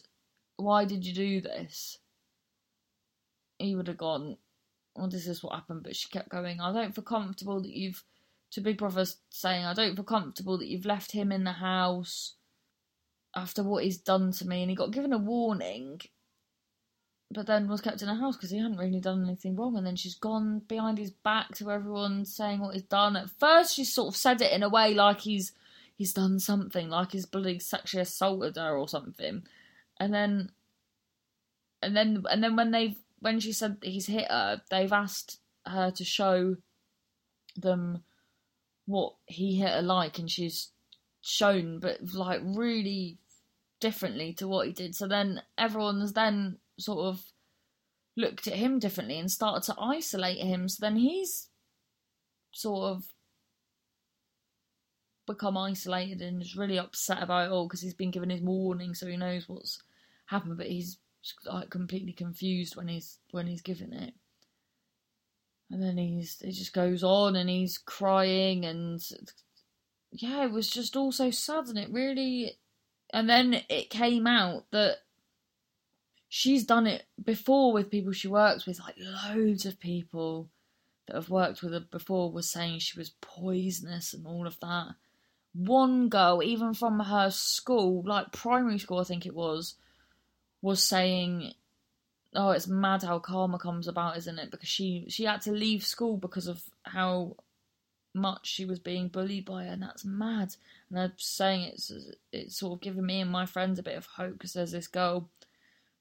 Why 0.57 0.85
did 0.85 1.07
you 1.07 1.15
do 1.15 1.41
this? 1.41 1.99
He 3.59 3.75
would 3.75 3.89
have 3.89 3.99
gone, 3.99 4.37
Well, 4.95 5.09
this 5.09 5.27
is 5.27 5.43
what 5.43 5.55
happened. 5.55 5.83
But 5.85 5.97
she 5.97 6.09
kept 6.09 6.29
going, 6.29 6.61
I 6.61 6.73
don't 6.73 6.95
feel 6.95 7.05
comfortable 7.05 7.61
that 7.63 7.77
you've, 7.77 8.05
to 8.53 8.61
Big 8.61 8.79
Brother 8.79 9.07
saying, 9.31 9.65
I 9.65 9.75
don't 9.75 9.95
feel 9.95 10.05
comfortable 10.05 10.59
that 10.59 10.69
you've 10.69 10.87
left 10.87 11.13
him 11.13 11.33
in 11.33 11.45
the 11.45 11.53
house 11.53 12.35
after 13.35 13.63
what 13.63 13.85
he's 13.85 13.99
done 13.99 14.33
to 14.33 14.47
me. 14.47 14.63
And 14.63 14.71
he 14.71 14.77
got 14.77 14.93
given 14.93 15.13
a 15.13 15.19
warning 15.19 16.01
but 17.31 17.47
then 17.47 17.69
was 17.69 17.81
kept 17.81 18.03
in 18.03 18.09
a 18.09 18.15
house 18.15 18.37
because 18.37 18.51
he 18.51 18.59
hadn't 18.59 18.79
really 18.79 19.01
done 19.01 19.25
anything 19.25 19.55
wrong. 19.55 19.77
And 19.77 19.87
then 19.87 19.97
she's 19.97 20.15
gone 20.15 20.61
behind 20.61 20.99
his 20.99 21.11
back 21.11 21.55
to 21.57 21.71
everyone 21.71 22.25
saying 22.25 22.61
what 22.61 22.75
he's 22.75 22.83
done. 22.83 23.17
At 23.17 23.31
first, 23.39 23.75
she 23.75 23.85
sort 23.85 24.09
of 24.09 24.17
said 24.17 24.41
it 24.41 24.53
in 24.53 24.63
a 24.63 24.69
way 24.69 24.95
like 24.95 25.21
he's 25.21 25.53
he's 25.97 26.15
done 26.15 26.39
something, 26.39 26.89
like 26.89 27.13
he's 27.13 27.27
bloody 27.27 27.59
sexually 27.59 28.03
assaulted 28.03 28.57
her 28.57 28.79
or 28.79 28.89
something. 28.89 29.43
And 30.01 30.15
then, 30.15 30.53
and 31.83 31.97
then, 31.97 32.25
and 32.31 32.43
then 32.43 32.57
when 32.57 32.71
they've 32.71 32.97
when 33.21 33.41
she 33.41 33.53
said 33.53 33.77
he's 33.83 34.07
hit 34.07 34.31
her, 34.31 34.63
they've 34.71 34.93
asked 34.93 35.39
her 35.67 35.91
to 35.91 36.05
show 36.05 36.57
them 37.57 38.05
what 38.87 39.15
he 39.27 39.57
hit 39.57 39.71
her 39.71 39.83
like, 39.83 40.19
and 40.19 40.31
she's 40.31 40.69
shown, 41.21 41.79
but 41.79 41.99
like 42.15 42.41
really 42.43 43.19
differently 43.81 44.33
to 44.33 44.49
what 44.49 44.67
he 44.67 44.73
did. 44.73 44.95
So 44.95 45.07
then 45.07 45.43
everyone's 45.59 46.15
then 46.15 46.57
sort 46.79 47.07
of 47.07 47.23
looked 48.17 48.47
at 48.47 48.55
him 48.55 48.79
differently 48.79 49.19
and 49.19 49.31
started 49.31 49.63
to 49.65 49.81
isolate 49.81 50.39
him. 50.39 50.69
So 50.69 50.79
then 50.81 50.97
he's 50.97 51.49
sort 52.53 52.91
of 52.91 53.05
become 55.27 55.57
isolated 55.57 56.23
and 56.23 56.43
is 56.43 56.57
really 56.57 56.79
upset 56.79 57.23
about 57.23 57.47
it 57.47 57.53
all 57.53 57.67
because 57.67 57.83
he's 57.83 57.95
been 57.95 58.11
given 58.11 58.31
his 58.31 58.41
warning, 58.41 58.95
so 58.95 59.07
he 59.07 59.17
knows 59.17 59.49
what's 59.49 59.81
happened, 60.27 60.57
but 60.57 60.67
he's 60.67 60.99
like 61.45 61.71
completely 61.71 62.13
confused 62.13 62.77
when 62.77 62.89
he's 62.89 63.19
when 63.31 63.47
he's 63.47 63.63
given 63.63 63.93
it. 63.93 64.15
And 65.71 65.83
then 65.83 65.99
he's 65.99 66.41
it 66.41 66.53
just 66.53 66.73
goes 66.73 67.05
on 67.05 67.37
and 67.37 67.49
he's 67.49 67.79
crying 67.79 68.65
and 68.65 69.01
yeah, 70.11 70.45
it 70.45 70.51
was 70.51 70.71
just 70.71 70.97
all 70.97 71.13
so 71.13 71.31
sad 71.31 71.67
and 71.67 71.79
it 71.79 71.91
really 71.93 72.59
and 73.13 73.29
then 73.29 73.63
it 73.69 73.91
came 73.91 74.27
out 74.27 74.65
that 74.73 74.97
she's 76.29 76.65
done 76.65 76.87
it 76.87 77.05
before 77.23 77.73
with 77.73 77.91
people 77.91 78.13
she 78.13 78.29
works 78.29 78.67
with, 78.67 78.79
like 78.81 78.97
loads 78.99 79.65
of 79.65 79.81
people 79.81 80.49
that 81.07 81.17
have 81.17 81.31
worked 81.31 81.63
with 81.63 81.73
her 81.73 81.81
before 81.81 82.31
were 82.31 82.43
saying 82.43 82.79
she 82.79 82.99
was 82.99 83.11
poisonous 83.21 84.13
and 84.13 84.27
all 84.27 84.47
of 84.47 84.61
that. 84.61 84.95
One 85.55 86.09
girl, 86.09 86.43
even 86.43 86.75
from 86.75 87.01
her 87.01 87.31
school, 87.31 88.03
like 88.07 88.33
primary 88.33 88.79
school, 88.79 88.99
I 88.99 89.05
think 89.05 89.25
it 89.25 89.35
was, 89.35 89.75
was 90.61 90.87
saying, 90.87 91.55
"Oh, 92.35 92.51
it's 92.51 92.69
mad 92.69 93.03
how 93.03 93.19
karma 93.19 93.59
comes 93.59 93.89
about, 93.89 94.19
isn't 94.19 94.39
it?" 94.39 94.51
Because 94.51 94.69
she 94.69 95.07
she 95.09 95.25
had 95.25 95.41
to 95.43 95.53
leave 95.53 95.83
school 95.83 96.19
because 96.19 96.47
of 96.47 96.63
how 96.83 97.37
much 98.15 98.47
she 98.47 98.65
was 98.65 98.79
being 98.79 99.09
bullied 99.09 99.47
by 99.47 99.65
her, 99.65 99.73
and 99.73 99.83
that's 99.83 100.05
mad. 100.05 100.55
And 100.91 100.99
I'm 101.01 101.13
saying 101.17 101.71
it's 101.73 101.91
it's 102.31 102.59
sort 102.59 102.75
of 102.75 102.81
giving 102.83 103.07
me 103.07 103.21
and 103.21 103.31
my 103.31 103.47
friends 103.47 103.79
a 103.79 103.83
bit 103.83 103.97
of 103.97 104.07
hope 104.07 104.35
because 104.35 104.53
there's 104.53 104.73
this 104.73 104.89
girl 104.89 105.31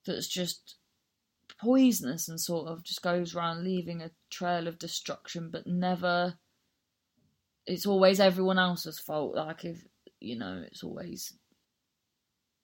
that's 0.08 0.28
just 0.28 0.76
poisonous 1.60 2.28
and 2.28 2.40
sort 2.40 2.68
of 2.68 2.84
just 2.84 3.02
goes 3.02 3.36
around 3.36 3.64
leaving 3.64 4.02
a 4.02 4.12
trail 4.30 4.68
of 4.68 4.80
destruction, 4.80 5.50
but 5.52 5.68
never. 5.68 6.36
It's 7.66 7.86
always 7.86 8.20
everyone 8.20 8.60
else's 8.60 9.00
fault. 9.00 9.36
Like 9.36 9.66
if 9.66 9.86
you 10.20 10.38
know, 10.38 10.64
it's 10.66 10.84
always 10.84 11.34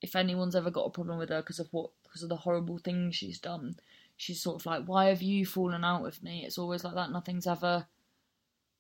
if 0.02 0.16
anyone's 0.16 0.56
ever 0.56 0.70
got 0.70 0.86
a 0.86 0.92
problem 0.92 1.18
with 1.18 1.30
her 1.30 1.42
because 1.42 1.60
of 1.60 1.68
what 1.72 1.92
because 2.04 2.24
of 2.24 2.30
the 2.30 2.36
horrible 2.36 2.78
things 2.78 3.16
she's 3.16 3.40
done, 3.40 3.76
she's 4.18 4.42
sort 4.42 4.62
of 4.62 4.66
like, 4.66 4.86
"Why 4.86 5.06
have 5.06 5.22
you 5.22 5.46
fallen 5.46 5.84
out 5.84 6.04
with 6.04 6.22
me?" 6.24 6.44
It's 6.46 6.58
always 6.58 6.84
like 6.84 6.96
that. 6.96 7.12
Nothing's 7.12 7.48
ever 7.48 7.88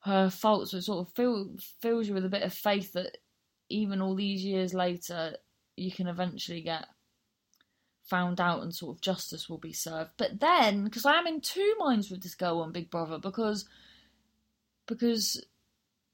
her 0.03 0.29
fault. 0.29 0.69
So 0.69 0.77
it 0.77 0.83
sort 0.83 1.07
of 1.07 1.13
fill, 1.13 1.55
fills 1.81 2.07
you 2.07 2.13
with 2.13 2.25
a 2.25 2.29
bit 2.29 2.43
of 2.43 2.53
faith 2.53 2.93
that 2.93 3.17
even 3.69 4.01
all 4.01 4.15
these 4.15 4.43
years 4.43 4.73
later, 4.73 5.37
you 5.75 5.91
can 5.91 6.07
eventually 6.07 6.61
get 6.61 6.85
found 8.03 8.41
out 8.41 8.61
and 8.61 8.73
sort 8.73 8.95
of 8.95 9.01
justice 9.01 9.49
will 9.49 9.57
be 9.57 9.73
served. 9.73 10.11
But 10.17 10.39
then, 10.39 10.83
because 10.83 11.05
I 11.05 11.13
am 11.13 11.27
in 11.27 11.41
two 11.41 11.75
minds 11.79 12.09
with 12.11 12.21
this 12.21 12.35
girl 12.35 12.59
on 12.59 12.71
Big 12.71 12.89
Brother, 12.89 13.17
because 13.17 13.65
because 14.85 15.43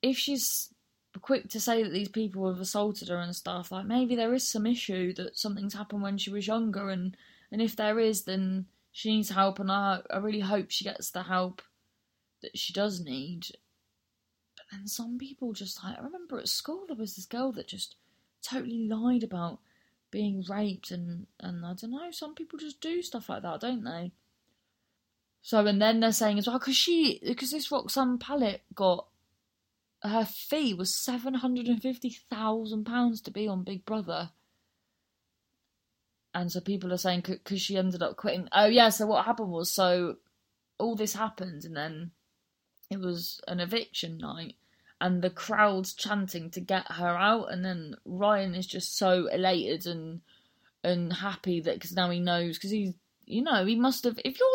if 0.02 0.18
she's 0.18 0.74
quick 1.22 1.50
to 1.50 1.60
say 1.60 1.82
that 1.84 1.92
these 1.92 2.10
people 2.10 2.48
have 2.48 2.62
assaulted 2.62 3.10
her 3.10 3.18
and 3.18 3.36
stuff, 3.36 3.72
like 3.72 3.86
maybe 3.86 4.16
there 4.16 4.34
is 4.34 4.48
some 4.48 4.66
issue 4.66 5.14
that 5.14 5.38
something's 5.38 5.74
happened 5.74 6.04
when 6.04 6.18
she 6.18 6.30
was 6.30 6.48
younger, 6.48 6.90
and 6.90 7.18
and 7.52 7.62
if 7.62 7.76
there 7.76 8.00
is, 8.00 8.24
then 8.24 8.68
she 8.92 9.10
needs 9.10 9.30
help, 9.30 9.60
and 9.60 9.72
I 9.72 10.02
I 10.10 10.18
really 10.18 10.42
hope 10.42 10.70
she 10.70 10.86
gets 10.86 11.10
the 11.10 11.24
help 11.24 11.62
that 12.42 12.58
she 12.58 12.72
does 12.72 13.02
need. 13.02 13.48
But 14.56 14.66
then 14.72 14.88
some 14.88 15.18
people 15.18 15.54
just 15.54 15.84
like 15.84 15.98
I 15.98 16.04
remember 16.04 16.38
at 16.40 16.48
school 16.48 16.86
there 16.88 16.96
was 16.96 17.16
this 17.16 17.26
girl 17.26 17.52
that 17.54 17.68
just 17.68 17.96
totally 18.42 18.88
lied 18.88 19.24
about 19.24 19.60
being 20.12 20.44
raped 20.50 20.92
and 20.92 21.28
and 21.40 21.66
I 21.66 21.74
don't 21.74 21.92
know. 21.92 22.12
Some 22.12 22.36
people 22.36 22.60
just 22.60 22.82
do 22.82 23.02
stuff 23.02 23.30
like 23.30 23.44
that, 23.44 23.62
don't 23.62 23.84
they? 23.84 24.12
So 25.42 25.66
and 25.66 25.82
then 25.82 26.00
they're 26.00 26.12
saying 26.12 26.38
as 26.40 26.48
well 26.48 26.60
because 26.60 26.76
she 26.76 27.20
because 27.24 27.52
this 27.52 27.72
Roxanne 27.72 28.18
Pallett 28.18 28.62
got 28.74 29.08
her 30.04 30.26
fee 30.26 30.74
was 30.74 30.96
seven 30.96 31.36
hundred 31.36 31.68
and 31.68 31.82
fifty 31.82 32.10
thousand 32.10 32.86
pounds 32.86 33.22
to 33.22 33.32
be 33.32 33.48
on 33.48 33.64
Big 33.64 33.86
Brother. 33.86 34.32
And 36.34 36.52
so 36.52 36.62
people 36.62 36.94
are 36.94 36.98
saying 36.98 37.24
because 37.26 37.62
she 37.62 37.78
ended 37.78 38.04
up 38.04 38.16
quitting. 38.18 38.48
Oh 38.52 38.68
yeah, 38.68 38.90
so 38.90 39.08
what 39.08 39.26
happened 39.26 39.52
was 39.52 39.72
so 39.72 40.18
all 40.78 40.96
this 40.96 41.14
happened 41.14 41.66
and 41.66 41.76
then 41.76 42.12
it 42.90 43.00
was 43.00 43.42
an 43.48 43.60
eviction 43.60 44.18
night 44.18 44.56
and 45.02 45.22
the 45.22 45.30
crowd's 45.30 45.94
chanting 45.94 46.50
to 46.52 46.60
get 46.60 46.92
her 46.92 47.18
out 47.18 47.52
and 47.52 47.64
then 47.64 47.96
Ryan 48.06 48.56
is 48.56 48.68
just 48.68 48.98
so 48.98 49.28
elated 49.28 49.86
and 49.86 50.22
and 50.84 51.12
happy 51.12 51.62
that 51.62 51.76
because 51.76 51.94
now 51.94 52.10
he 52.10 52.20
knows 52.20 52.58
because 52.58 52.72
he's 52.72 52.94
you 53.26 53.42
know 53.42 53.66
he 53.66 53.76
must 53.76 54.04
have 54.04 54.20
if 54.24 54.40
you're 54.40 54.50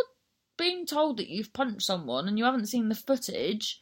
being 0.56 0.86
told 0.86 1.18
that 1.18 1.28
you've 1.28 1.52
punched 1.52 1.82
someone 1.82 2.28
and 2.28 2.38
you 2.38 2.44
haven't 2.44 2.66
seen 2.66 2.88
the 2.88 2.94
footage 2.94 3.80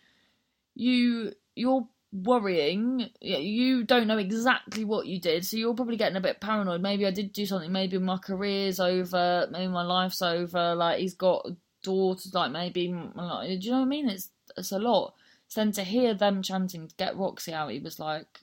you 0.74 1.32
you're 1.54 1.86
worrying 2.12 3.08
you 3.20 3.84
don't 3.84 4.06
know 4.06 4.18
exactly 4.18 4.84
what 4.84 5.06
you 5.06 5.20
did 5.20 5.44
so 5.44 5.56
you're 5.56 5.74
probably 5.74 5.96
getting 5.96 6.16
a 6.16 6.20
bit 6.20 6.40
paranoid. 6.40 6.82
Maybe 6.82 7.06
i 7.06 7.10
did 7.10 7.32
do 7.32 7.46
something 7.46 7.72
maybe 7.72 7.98
my 7.98 8.18
career's 8.18 8.80
over 8.80 9.48
maybe 9.50 9.68
my 9.68 9.82
life's 9.82 10.20
over 10.20 10.74
like 10.74 10.98
he's 10.98 11.14
got 11.14 11.46
daughters 11.82 12.32
like 12.34 12.52
maybe 12.52 12.88
do 12.88 12.92
you 12.92 12.94
know 12.94 13.78
what 13.78 13.82
i 13.82 13.84
mean? 13.84 14.08
It's 14.08 14.30
it's 14.56 14.72
a 14.72 14.78
lot 14.78 15.14
so 15.52 15.60
then 15.60 15.72
to 15.72 15.84
hear 15.84 16.14
them 16.14 16.40
chanting 16.40 16.90
get 16.96 17.14
Roxy 17.14 17.52
out, 17.52 17.72
he 17.72 17.78
was 17.78 18.00
like 18.00 18.40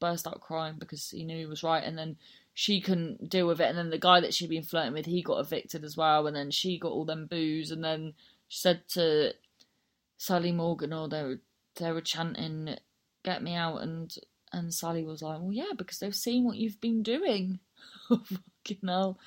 burst 0.00 0.26
out 0.26 0.40
crying 0.40 0.74
because 0.76 1.10
he 1.10 1.22
knew 1.22 1.38
he 1.38 1.46
was 1.46 1.62
right, 1.62 1.84
and 1.84 1.96
then 1.96 2.16
she 2.54 2.80
couldn't 2.80 3.30
deal 3.30 3.46
with 3.46 3.60
it, 3.60 3.68
and 3.68 3.78
then 3.78 3.90
the 3.90 3.98
guy 3.98 4.18
that 4.18 4.34
she'd 4.34 4.50
been 4.50 4.64
flirting 4.64 4.94
with, 4.94 5.06
he 5.06 5.22
got 5.22 5.38
evicted 5.38 5.84
as 5.84 5.96
well, 5.96 6.26
and 6.26 6.34
then 6.34 6.50
she 6.50 6.76
got 6.76 6.90
all 6.90 7.04
them 7.04 7.26
boos, 7.26 7.70
and 7.70 7.84
then 7.84 8.14
she 8.48 8.58
said 8.58 8.80
to 8.88 9.32
Sally 10.16 10.50
Morgan, 10.50 10.92
oh, 10.92 11.06
they 11.06 11.22
were 11.22 11.38
they 11.76 11.92
were 11.92 12.00
chanting, 12.00 12.74
"Get 13.22 13.40
me 13.40 13.54
out," 13.54 13.76
and 13.82 14.12
and 14.52 14.74
Sally 14.74 15.04
was 15.04 15.22
like, 15.22 15.38
"Well, 15.38 15.52
yeah, 15.52 15.72
because 15.76 16.00
they've 16.00 16.12
seen 16.16 16.42
what 16.42 16.56
you've 16.56 16.80
been 16.80 17.04
doing." 17.04 17.60
Oh, 18.10 18.24
fucking 18.24 18.88
hell. 18.88 19.20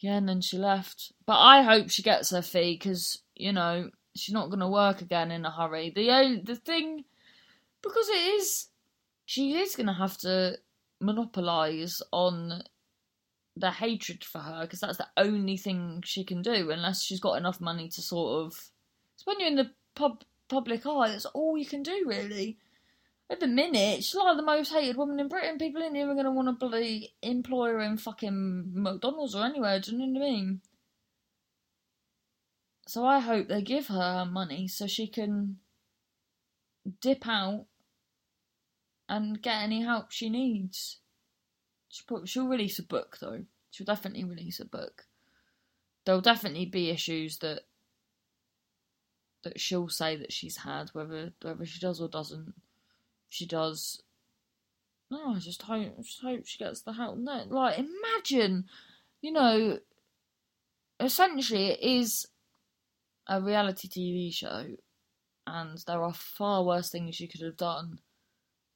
Yeah, 0.00 0.16
and 0.16 0.28
then 0.28 0.40
she 0.40 0.58
left. 0.58 1.12
But 1.24 1.38
I 1.38 1.62
hope 1.62 1.88
she 1.88 2.02
gets 2.02 2.30
her 2.30 2.42
fee 2.42 2.74
because 2.74 3.18
you 3.36 3.52
know 3.52 3.90
she's 4.14 4.34
not 4.34 4.48
going 4.48 4.60
to 4.60 4.68
work 4.68 5.00
again 5.00 5.30
in 5.30 5.44
a 5.44 5.50
hurry. 5.50 5.92
The 5.94 6.10
only, 6.10 6.40
the 6.42 6.56
thing 6.56 7.04
because 7.82 8.08
it 8.08 8.34
is 8.38 8.68
she 9.26 9.56
is 9.56 9.76
going 9.76 9.86
to 9.86 9.92
have 9.92 10.18
to 10.18 10.56
monopolize 11.00 12.02
on 12.12 12.62
the 13.56 13.70
hatred 13.70 14.24
for 14.24 14.38
her 14.38 14.62
because 14.62 14.80
that's 14.80 14.98
the 14.98 15.08
only 15.16 15.56
thing 15.56 16.02
she 16.04 16.24
can 16.24 16.42
do 16.42 16.70
unless 16.70 17.02
she's 17.02 17.20
got 17.20 17.34
enough 17.34 17.60
money 17.60 17.88
to 17.88 18.02
sort 18.02 18.44
of 18.44 18.52
it's 19.14 19.26
when 19.26 19.38
you're 19.38 19.48
in 19.48 19.56
the 19.56 19.70
pub 19.94 20.22
public 20.48 20.86
eye 20.86 21.08
that's 21.08 21.26
all 21.26 21.56
you 21.56 21.66
can 21.66 21.82
do 21.82 22.04
really. 22.06 22.58
At 23.30 23.38
the 23.38 23.46
minute 23.46 24.02
she's 24.02 24.14
like 24.16 24.36
the 24.36 24.42
most 24.42 24.72
hated 24.72 24.96
woman 24.96 25.20
in 25.20 25.28
britain. 25.28 25.58
People 25.58 25.82
ain't 25.82 25.96
even 25.96 26.14
going 26.14 26.24
to 26.24 26.32
want 26.32 26.48
to 26.48 26.52
bloody 26.52 27.14
employ 27.22 27.68
her 27.68 27.80
in 27.80 27.96
fucking 27.96 28.72
mcdonald's 28.74 29.34
or 29.34 29.44
anywhere 29.44 29.78
do 29.78 29.92
you 29.92 29.98
know 29.98 30.20
what 30.20 30.26
i 30.26 30.30
mean 30.30 30.60
so 32.90 33.06
I 33.06 33.20
hope 33.20 33.46
they 33.46 33.62
give 33.62 33.86
her 33.86 34.24
money 34.24 34.66
so 34.66 34.88
she 34.88 35.06
can 35.06 35.58
dip 37.00 37.24
out 37.24 37.66
and 39.08 39.40
get 39.40 39.62
any 39.62 39.82
help 39.82 40.10
she 40.10 40.28
needs. 40.28 40.98
She'll, 41.88 42.26
she'll 42.26 42.48
release 42.48 42.80
a 42.80 42.82
book 42.82 43.18
though. 43.20 43.44
She'll 43.70 43.84
definitely 43.84 44.24
release 44.24 44.58
a 44.58 44.64
book. 44.64 45.04
There'll 46.04 46.20
definitely 46.20 46.66
be 46.66 46.90
issues 46.90 47.38
that 47.38 47.60
that 49.44 49.60
she'll 49.60 49.88
say 49.88 50.16
that 50.16 50.32
she's 50.32 50.56
had, 50.56 50.88
whether 50.88 51.32
whether 51.42 51.64
she 51.64 51.78
does 51.78 52.00
or 52.00 52.08
doesn't. 52.08 52.54
She 53.28 53.46
does. 53.46 54.02
No, 55.12 55.36
I 55.36 55.38
just 55.38 55.62
hope, 55.62 55.94
I 55.96 56.02
just 56.02 56.22
hope 56.22 56.44
she 56.44 56.58
gets 56.58 56.80
the 56.80 56.94
help. 56.94 57.18
No, 57.18 57.44
like 57.48 57.78
imagine, 57.78 58.64
you 59.20 59.30
know, 59.30 59.78
essentially 60.98 61.68
it 61.68 61.80
is 61.80 62.26
a 63.26 63.40
reality 63.40 63.88
TV 63.88 64.32
show, 64.32 64.66
and 65.46 65.78
there 65.86 66.02
are 66.02 66.14
far 66.14 66.64
worse 66.64 66.90
things 66.90 67.20
you 67.20 67.28
could 67.28 67.42
have 67.42 67.56
done. 67.56 68.00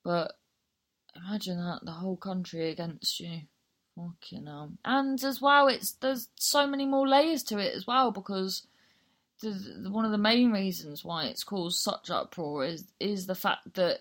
But 0.05 0.33
imagine 1.17 1.59
that 1.59 1.81
the 1.85 1.93
whole 1.93 2.17
country 2.17 2.71
against 2.71 3.21
you 3.21 3.43
Fucking 3.97 4.47
hell. 4.47 4.73
And 4.85 5.23
as 5.23 5.41
well, 5.41 5.69
it's 5.69 5.93
there's 5.93 6.29
so 6.37 6.67
many 6.67 6.85
more 6.85 7.07
layers 7.07 7.43
to 7.45 7.59
it 7.59 7.75
as 7.75 7.87
well 7.87 8.11
because 8.11 8.67
the, 9.41 9.89
one 9.89 10.05
of 10.05 10.11
the 10.11 10.19
main 10.19 10.51
reasons 10.51 11.05
why 11.05 11.27
it's 11.27 11.45
caused 11.45 11.81
such 11.81 12.11
uproar 12.11 12.65
is 12.65 12.85
is 12.99 13.27
the 13.27 13.35
fact 13.35 13.75
that 13.75 14.01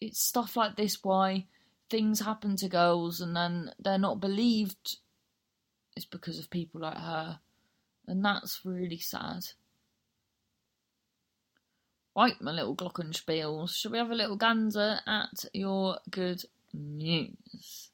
it's 0.00 0.20
stuff 0.20 0.56
like 0.56 0.76
this 0.76 1.02
why 1.02 1.46
things 1.90 2.20
happen 2.20 2.56
to 2.56 2.68
girls 2.68 3.20
and 3.20 3.34
then 3.36 3.70
they're 3.78 3.98
not 3.98 4.20
believed 4.20 4.98
it's 5.96 6.04
because 6.04 6.38
of 6.38 6.50
people 6.50 6.80
like 6.80 6.96
her 6.96 7.38
and 8.06 8.24
that's 8.24 8.60
really 8.64 8.98
sad 8.98 9.44
right 12.16 12.40
my 12.40 12.52
little 12.52 12.76
glockenspiels 12.76 13.74
shall 13.74 13.92
we 13.92 13.98
have 13.98 14.10
a 14.10 14.14
little 14.14 14.36
gander 14.36 14.98
at 15.06 15.44
your 15.52 15.98
good 16.10 16.42
news 16.72 17.90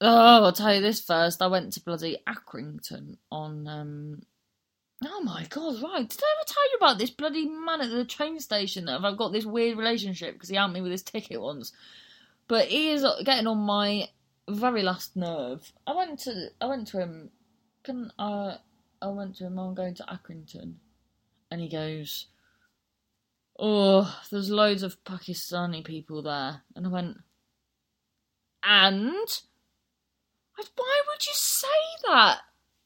oh 0.00 0.44
i'll 0.44 0.52
tell 0.52 0.74
you 0.74 0.80
this 0.80 1.00
first 1.00 1.42
i 1.42 1.46
went 1.46 1.72
to 1.72 1.82
bloody 1.82 2.16
accrington 2.26 3.16
on 3.30 3.66
um 3.66 4.22
Oh 5.02 5.22
my 5.22 5.46
god, 5.48 5.82
right. 5.82 6.06
Did 6.08 6.20
I 6.22 6.34
ever 6.36 6.46
tell 6.46 6.70
you 6.70 6.76
about 6.76 6.98
this 6.98 7.10
bloody 7.10 7.48
man 7.48 7.80
at 7.80 7.90
the 7.90 8.04
train 8.04 8.38
station 8.38 8.84
that 8.84 9.02
I've 9.02 9.16
got 9.16 9.32
this 9.32 9.46
weird 9.46 9.78
relationship 9.78 10.34
because 10.34 10.50
he 10.50 10.56
helped 10.56 10.74
me 10.74 10.82
with 10.82 10.92
his 10.92 11.02
ticket 11.02 11.40
once? 11.40 11.72
But 12.48 12.66
he 12.66 12.90
is 12.90 13.06
getting 13.24 13.46
on 13.46 13.58
my 13.58 14.08
very 14.46 14.82
last 14.82 15.16
nerve. 15.16 15.72
I 15.86 15.94
went 15.94 16.18
to 16.20 16.50
I 16.60 16.66
went 16.66 16.88
to 16.88 16.98
him 16.98 17.30
can 17.84 18.12
I 18.18 18.56
I 19.02 19.08
went 19.08 19.36
to 19.36 19.46
him, 19.46 19.58
oh, 19.58 19.68
I'm 19.68 19.74
going 19.74 19.94
to 19.94 20.04
Accrington 20.04 20.74
and 21.50 21.60
he 21.60 21.68
goes 21.68 22.26
Oh, 23.58 24.20
there's 24.30 24.50
loads 24.50 24.82
of 24.82 25.02
Pakistani 25.04 25.84
people 25.84 26.22
there 26.22 26.62
and 26.74 26.86
I 26.86 26.90
went 26.90 27.16
And 28.62 29.42
why 30.76 31.02
would 31.08 31.26
you 31.26 31.32
say 31.34 31.68
that? 32.06 32.40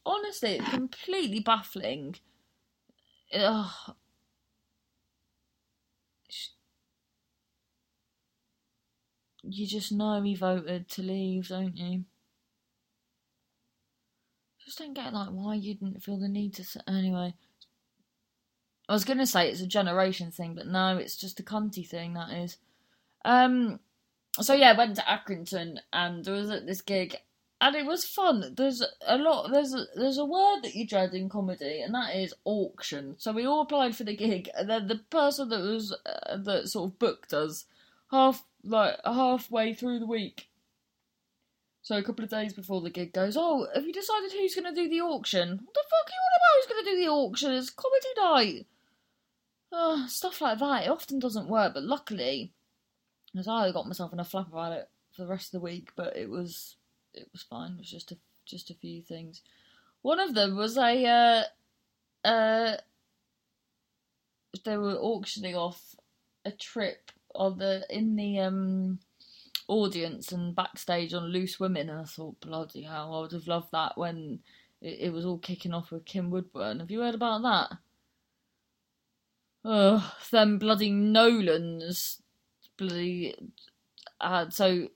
honestly, 0.06 0.56
it's 0.56 0.68
completely 0.68 1.40
baffling. 1.40 2.16
Ugh. 3.32 3.94
You 9.46 9.66
just 9.66 9.92
know 9.92 10.22
he 10.22 10.34
voted 10.34 10.88
to 10.90 11.02
leave, 11.02 11.48
don't 11.48 11.76
you? 11.76 12.04
Just 14.64 14.78
don't 14.78 14.94
get 14.94 15.12
like 15.12 15.28
why 15.28 15.54
you 15.54 15.74
didn't 15.74 16.02
feel 16.02 16.18
the 16.18 16.28
need 16.28 16.54
to. 16.54 16.64
Anyway, 16.88 17.34
I 18.88 18.92
was 18.92 19.04
gonna 19.04 19.26
say 19.26 19.50
it's 19.50 19.60
a 19.60 19.66
generation 19.66 20.30
thing, 20.30 20.54
but 20.54 20.66
no, 20.66 20.96
it's 20.96 21.16
just 21.16 21.40
a 21.40 21.42
cunty 21.42 21.86
thing. 21.86 22.14
That 22.14 22.32
is. 22.32 22.56
Um. 23.24 23.80
So 24.40 24.54
yeah, 24.54 24.72
I 24.72 24.76
went 24.76 24.96
to 24.96 25.02
Accrington 25.02 25.78
and 25.92 26.24
there 26.24 26.34
was 26.34 26.50
at 26.50 26.66
this 26.66 26.80
gig 26.82 27.16
and 27.64 27.76
it 27.76 27.86
was 27.86 28.04
fun. 28.04 28.52
There's 28.56 28.82
a 29.06 29.16
lot. 29.16 29.50
There's 29.50 29.74
a, 29.74 29.86
there's 29.94 30.18
a 30.18 30.24
word 30.24 30.60
that 30.62 30.74
you 30.74 30.86
dread 30.86 31.14
in 31.14 31.30
comedy, 31.30 31.80
and 31.80 31.94
that 31.94 32.14
is 32.14 32.34
auction. 32.44 33.14
So 33.18 33.32
we 33.32 33.46
all 33.46 33.62
applied 33.62 33.96
for 33.96 34.04
the 34.04 34.14
gig, 34.14 34.50
and 34.54 34.68
then 34.68 34.86
the 34.86 34.96
person 34.96 35.48
that 35.48 35.60
was 35.60 35.96
uh, 36.04 36.36
that 36.36 36.68
sort 36.68 36.90
of 36.90 36.98
booked 36.98 37.32
us 37.32 37.64
half 38.10 38.44
like 38.62 38.96
halfway 39.04 39.72
through 39.72 40.00
the 40.00 40.06
week. 40.06 40.48
So 41.84 41.98
a 41.98 42.02
couple 42.02 42.24
of 42.24 42.30
days 42.30 42.54
before 42.54 42.80
the 42.80 42.88
gig 42.88 43.12
goes, 43.12 43.36
oh, 43.36 43.68
have 43.74 43.84
you 43.84 43.92
decided 43.92 44.32
who's 44.32 44.54
going 44.54 44.74
to 44.74 44.82
do 44.82 44.88
the 44.88 45.02
auction? 45.02 45.50
What 45.50 45.74
the 45.74 45.82
fuck 45.90 46.06
are 46.06 46.14
you 46.14 46.22
on 46.24 46.38
about? 46.38 46.56
Who's 46.56 46.72
going 46.72 46.84
to 46.84 46.90
do 46.90 46.96
the 46.96 47.10
auction? 47.10 47.52
It's 47.52 47.68
comedy 47.68 48.06
night. 48.16 48.66
Uh, 49.70 50.06
stuff 50.06 50.40
like 50.40 50.58
that. 50.60 50.84
It 50.84 50.90
often 50.90 51.18
doesn't 51.18 51.46
work, 51.46 51.74
but 51.74 51.82
luckily, 51.82 52.52
because 53.32 53.48
I 53.48 53.70
got 53.70 53.86
myself 53.86 54.14
in 54.14 54.20
a 54.20 54.24
flap 54.24 54.48
about 54.48 54.72
it 54.72 54.88
for 55.12 55.22
the 55.22 55.28
rest 55.28 55.48
of 55.48 55.60
the 55.60 55.64
week, 55.64 55.90
but 55.94 56.16
it 56.16 56.30
was 56.30 56.76
it 57.12 57.28
was 57.32 57.42
fine. 57.42 57.72
It 57.72 57.78
was 57.80 57.90
just 57.90 58.12
a 58.12 58.16
just 58.46 58.70
a 58.70 58.74
few 58.74 59.02
things. 59.02 59.42
One 60.00 60.20
of 60.20 60.34
them 60.34 60.56
was 60.56 60.78
a 60.78 61.04
uh, 62.24 62.26
uh, 62.26 62.76
they 64.64 64.78
were 64.78 64.96
auctioning 64.96 65.54
off 65.54 65.96
a 66.46 66.50
trip 66.50 67.10
on 67.34 67.58
the 67.58 67.84
in 67.90 68.16
the 68.16 68.38
um 68.38 69.00
audience 69.68 70.32
and 70.32 70.54
backstage 70.54 71.14
on 71.14 71.24
Loose 71.24 71.58
Women, 71.58 71.90
and 71.90 72.00
I 72.00 72.04
thought, 72.04 72.40
bloody 72.40 72.82
hell, 72.82 73.14
I 73.14 73.20
would 73.20 73.32
have 73.32 73.46
loved 73.46 73.72
that 73.72 73.96
when 73.96 74.40
it, 74.80 74.98
it 75.00 75.12
was 75.12 75.24
all 75.24 75.38
kicking 75.38 75.74
off 75.74 75.90
with 75.90 76.04
Kim 76.04 76.30
Woodburn. 76.30 76.80
Have 76.80 76.90
you 76.90 77.00
heard 77.00 77.14
about 77.14 77.42
that? 77.42 77.78
Oh, 79.64 80.14
them 80.30 80.58
bloody 80.58 80.90
Nolans, 80.90 82.20
bloody. 82.76 83.34
Uh, 84.20 84.50
so 84.50 84.88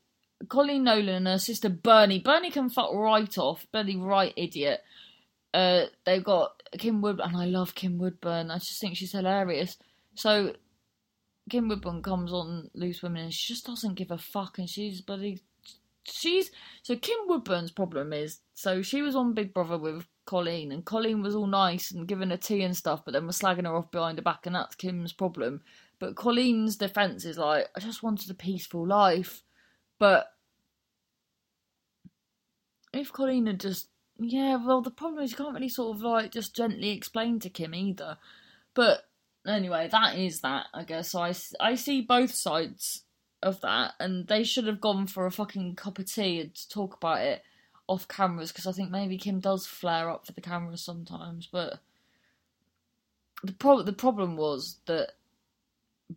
Colleen 0.49 0.85
Nolan 0.85 1.09
and 1.09 1.27
her 1.27 1.39
sister 1.39 1.69
Bernie. 1.69 2.21
Bernie 2.21 2.51
can 2.51 2.71
fuck 2.71 2.93
right 2.93 3.37
off. 3.39 3.67
Bernie, 3.73 3.97
right 3.97 4.33
idiot. 4.37 4.81
Uh, 5.53 5.87
they've 6.05 6.23
got 6.23 6.63
Kim 6.79 7.01
Woodburn, 7.01 7.31
and 7.31 7.37
I 7.37 7.47
love 7.47 7.75
Kim 7.75 7.99
Woodburn. 7.99 8.51
I 8.51 8.59
just 8.59 8.81
think 8.81 8.97
she's 8.97 9.13
hilarious. 9.13 9.77
So 10.15 10.55
Kim 11.49 11.69
Woodburn 11.69 12.03
comes 12.03 12.33
on 12.33 12.71
Loose 12.75 13.03
Women, 13.03 13.25
and 13.25 13.35
she 13.35 13.53
just 13.53 13.67
doesn't 13.67 13.95
give 13.95 14.11
a 14.11 14.19
fuck, 14.19 14.59
and 14.59 14.69
she's 14.69 15.01
bloody. 15.01 15.41
She's 16.05 16.51
so 16.83 16.97
Kim 16.97 17.19
Woodburn's 17.27 17.71
problem 17.71 18.13
is 18.15 18.39
so 18.55 18.81
she 18.81 19.03
was 19.03 19.15
on 19.15 19.35
Big 19.35 19.53
Brother 19.53 19.79
with 19.79 20.07
Colleen, 20.25 20.73
and 20.73 20.85
Colleen 20.85 21.23
was 21.23 21.35
all 21.35 21.47
nice 21.47 21.91
and 21.91 22.09
giving 22.09 22.31
her 22.31 22.37
tea 22.37 22.63
and 22.63 22.77
stuff, 22.77 23.05
but 23.05 23.13
then 23.13 23.27
was 23.27 23.39
slagging 23.39 23.67
her 23.67 23.77
off 23.77 23.91
behind 23.91 24.19
her 24.19 24.23
back, 24.23 24.47
and 24.47 24.55
that's 24.55 24.75
Kim's 24.75 25.13
problem. 25.13 25.63
But 25.99 26.17
Colleen's 26.17 26.77
defense 26.77 27.25
is 27.25 27.39
like, 27.39 27.69
I 27.77 27.81
just 27.81 28.03
wanted 28.03 28.31
a 28.31 28.35
peaceful 28.35 28.87
life. 28.87 29.43
But 29.99 30.27
if 32.93 33.13
Colleen 33.13 33.47
had 33.47 33.61
just 33.61 33.89
yeah, 34.19 34.57
well 34.57 34.81
the 34.83 34.91
problem 34.91 35.23
is 35.23 35.31
you 35.31 35.37
can't 35.37 35.55
really 35.55 35.69
sort 35.69 35.97
of 35.97 36.03
like 36.03 36.33
just 36.33 36.57
gently 36.57 36.91
explain 36.91 37.39
to 37.41 37.51
Kim 37.51 37.75
either. 37.75 38.19
But 38.75 39.08
anyway, 39.49 39.89
that 39.91 40.17
is 40.17 40.41
that, 40.41 40.67
I 40.75 40.85
guess. 40.85 41.11
So 41.11 41.21
I, 41.21 41.35
I 41.61 41.75
see 41.75 42.01
both 42.01 42.35
sides 42.35 43.03
of 43.43 43.61
that, 43.61 43.95
and 44.01 44.27
they 44.27 44.45
should 44.45 44.67
have 44.67 44.81
gone 44.81 45.07
for 45.07 45.27
a 45.27 45.31
fucking 45.31 45.77
cup 45.77 45.99
of 45.99 46.13
tea 46.13 46.41
and 46.41 46.71
talk 46.71 46.97
about 46.97 47.21
it 47.21 47.43
off 47.87 48.07
cameras 48.07 48.53
because 48.53 48.67
I 48.67 48.73
think 48.73 48.91
maybe 48.91 49.17
Kim 49.17 49.41
does 49.41 49.67
flare 49.67 50.11
up 50.11 50.27
for 50.27 50.33
the 50.33 50.41
cameras 50.41 50.83
sometimes. 50.83 51.49
But 51.51 51.81
the 53.43 53.53
pro- 53.53 53.83
the 53.83 53.93
problem 53.93 54.37
was 54.37 54.77
that 54.87 55.13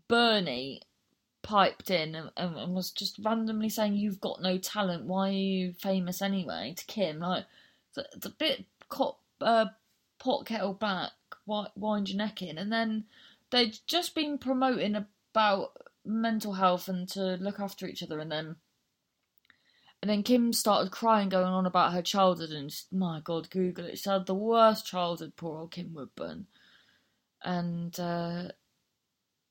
Bernie 0.07 0.81
piped 1.43 1.89
in 1.89 2.13
and, 2.15 2.29
and, 2.37 2.73
was 2.75 2.91
just 2.91 3.17
randomly 3.23 3.69
saying, 3.69 3.95
"You've 3.95 4.21
got 4.21 4.41
no 4.41 4.57
talent. 4.57 5.05
Why 5.05 5.29
are 5.29 5.33
you 5.33 5.73
famous 5.73 6.21
anyway?" 6.21 6.73
To 6.77 6.85
Kim, 6.85 7.19
like 7.19 7.45
it's, 7.95 8.25
a 8.25 8.29
bit 8.29 8.65
cop, 8.89 9.19
uh, 9.39 9.67
pot 10.19 10.45
kettle 10.45 10.73
black. 10.73 11.11
Wind 11.75 12.09
your 12.09 12.17
neck 12.17 12.41
in, 12.41 12.57
and 12.57 12.71
then 12.71 13.05
they'd 13.49 13.77
just 13.87 14.15
been 14.15 14.37
promoting 14.37 14.95
about 14.95 15.77
mental 16.05 16.53
health 16.53 16.87
and 16.87 17.07
to 17.09 17.35
look 17.35 17.59
after 17.59 17.87
each 17.87 18.03
other, 18.03 18.19
and 18.19 18.31
then 18.31 18.55
and 20.01 20.09
then 20.09 20.23
Kim 20.23 20.51
started 20.51 20.91
crying, 20.91 21.29
going 21.29 21.45
on 21.45 21.67
about 21.67 21.93
her 21.93 22.01
childhood, 22.01 22.49
and 22.49 22.73
my 22.91 23.21
God, 23.23 23.49
Google 23.51 23.85
it. 23.85 23.99
She 23.99 24.09
had 24.09 24.25
the 24.25 24.33
worst 24.33 24.85
childhood, 24.85 25.33
poor 25.35 25.59
old 25.59 25.71
Kim 25.71 25.93
Woodburn. 25.93 26.47
And 27.43 27.99
uh, 27.99 28.49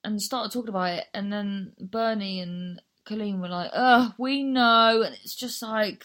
and 0.03 0.21
started 0.21 0.53
talking 0.53 0.71
about 0.71 0.99
it, 0.99 1.05
and 1.15 1.33
then 1.33 1.73
Bernie 1.79 2.41
and 2.41 2.83
Colleen 3.05 3.41
were 3.41 3.49
like, 3.49 3.71
"Ugh, 3.73 4.13
we 4.19 4.43
know," 4.43 5.03
and 5.03 5.15
it's 5.15 5.35
just 5.35 5.63
like 5.63 6.05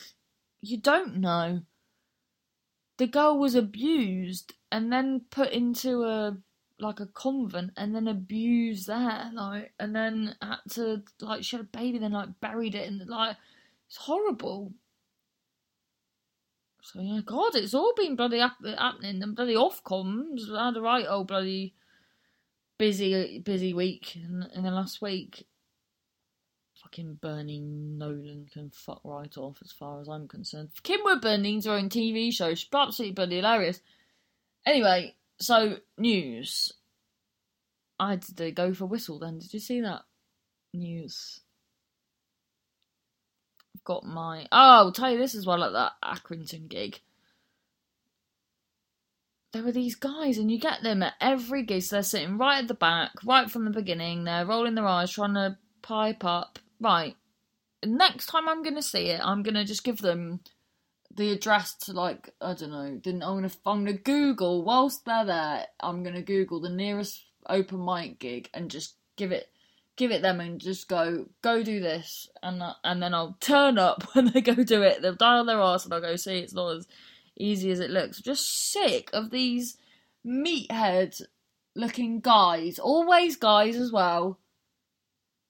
you 0.62 0.77
don't 0.77 1.17
know. 1.17 1.62
The 2.97 3.08
girl 3.08 3.38
was 3.38 3.55
abused 3.55 4.53
and 4.75 4.91
then 4.91 5.21
put 5.31 5.51
into 5.51 6.03
a 6.03 6.38
like 6.79 6.99
a 6.99 7.05
convent 7.05 7.71
and 7.77 7.95
then 7.95 8.09
abused 8.09 8.88
there, 8.88 9.31
like, 9.33 9.71
and 9.79 9.95
then 9.95 10.35
had 10.41 10.57
to 10.71 11.01
like 11.21 11.45
she 11.45 11.55
had 11.55 11.65
a 11.65 11.77
baby, 11.77 11.97
then 11.97 12.11
like 12.11 12.41
buried 12.41 12.75
it, 12.75 12.89
and 12.89 13.07
like 13.07 13.38
it's 13.88 13.95
horrible. 13.95 14.73
So 16.81 16.99
yeah, 16.99 17.21
God, 17.25 17.55
it's 17.55 17.73
all 17.73 17.93
been 17.95 18.17
bloody 18.17 18.39
happening. 18.39 19.23
And 19.23 19.33
bloody 19.33 19.55
Ofcoms 19.55 20.53
had 20.53 20.75
a 20.75 20.81
right 20.81 21.05
old 21.07 21.27
bloody 21.27 21.73
busy 22.77 23.39
busy 23.39 23.73
week 23.73 24.17
in, 24.17 24.45
in 24.53 24.63
the 24.63 24.71
last 24.71 25.01
week. 25.01 25.47
Fucking 26.83 27.19
Bernie 27.21 27.61
Nolan 27.61 28.47
can 28.51 28.71
fuck 28.71 28.99
right 29.05 29.35
off 29.38 29.59
as 29.63 29.71
far 29.71 30.01
as 30.01 30.09
I'm 30.09 30.27
concerned. 30.27 30.71
Kim 30.83 30.99
Woodburn 31.05 31.43
needs 31.43 31.65
her 31.65 31.71
own 31.71 31.88
TV 31.88 32.33
show. 32.33 32.53
She's 32.53 32.67
absolutely 32.73 33.13
bloody 33.13 33.38
hilarious. 33.38 33.79
Anyway, 34.65 35.15
so 35.39 35.78
news. 35.97 36.73
I 37.99 38.12
had 38.12 38.23
to 38.23 38.51
go 38.51 38.73
for 38.73 38.86
whistle 38.86 39.19
then. 39.19 39.39
Did 39.39 39.54
you 39.54 39.60
see 39.60 39.82
that? 39.82 40.01
News. 40.73 41.41
Got 43.84 44.04
my. 44.04 44.47
Oh, 44.51 44.86
I'll 44.86 44.91
tell 44.91 45.12
you 45.12 45.17
this 45.17 45.36
as 45.36 45.45
well 45.45 45.63
at 45.63 45.73
that 45.73 45.93
Accrington 46.04 46.67
gig 46.67 46.99
there 49.56 49.63
were 49.63 49.71
these 49.71 49.95
guys, 49.95 50.38
and 50.38 50.51
you 50.51 50.60
get 50.60 50.84
them 50.84 51.01
at 51.01 51.13
every 51.21 51.63
gig. 51.63 51.82
So 51.82 51.95
they're 51.95 52.04
sitting 52.04 52.38
right 52.38 52.60
at 52.60 52.67
the 52.67 52.73
back, 52.73 53.12
right 53.23 53.49
from 53.49 53.63
the 53.63 53.71
beginning. 53.71 54.25
They're 54.25 54.45
rolling 54.45 54.75
their 54.75 54.86
eyes, 54.86 55.12
trying 55.12 55.36
to 55.36 55.58
pipe 55.82 56.25
up. 56.25 56.60
Right, 56.82 57.15
next 57.86 58.25
time 58.25 58.49
I'm 58.49 58.63
gonna 58.63 58.82
see 58.82 59.08
it, 59.08 59.21
I'm 59.23 59.43
gonna 59.43 59.63
just 59.63 59.86
give 59.86 59.99
them 59.99 60.41
the 61.15 61.32
address 61.32 61.73
to 61.73 61.93
like 61.93 62.30
I 62.41 62.54
don't 62.54 62.71
know. 62.71 62.99
Then 63.04 63.23
I'm 63.23 63.36
gonna 63.36 63.51
I'm 63.65 63.86
gonna 63.86 63.97
Google 63.97 64.63
whilst 64.63 65.06
they're 65.06 65.25
there. 65.25 65.65
I'm 65.80 66.04
gonna 66.04 66.21
Google 66.21 66.60
the 66.60 66.69
nearest 66.69 67.23
open 67.47 67.84
mic 67.84 68.19
gig 68.19 68.49
and 68.54 68.69
just 68.69 68.95
give 69.15 69.32
it 69.32 69.49
give 69.95 70.12
it 70.12 70.21
them 70.21 70.41
and 70.41 70.60
just 70.60 70.89
go 70.89 71.25
go 71.41 71.63
do 71.63 71.80
this 71.80 72.28
and 72.43 72.62
and 72.84 73.01
then 73.01 73.13
I'll 73.13 73.38
turn 73.39 73.78
up 73.78 74.04
when 74.13 74.32
they 74.32 74.41
go 74.41 74.56
do 74.56 74.82
it. 74.82 75.01
They'll 75.01 75.15
dial 75.15 75.45
their 75.45 75.62
ass 75.62 75.86
and 75.86 75.93
I'll 75.93 76.01
go 76.01 76.15
see. 76.15 76.39
It's 76.39 76.54
not 76.54 76.78
as 76.78 76.88
easy 77.38 77.71
as 77.71 77.80
it 77.80 77.91
looks. 77.91 78.21
just 78.21 78.71
sick 78.71 79.10
of 79.13 79.32
these 79.32 79.78
meathead 80.25 81.21
looking 81.75 82.21
guys, 82.21 82.80
always 82.80 83.36
guys 83.36 83.75
as 83.75 83.91
well, 83.91 84.39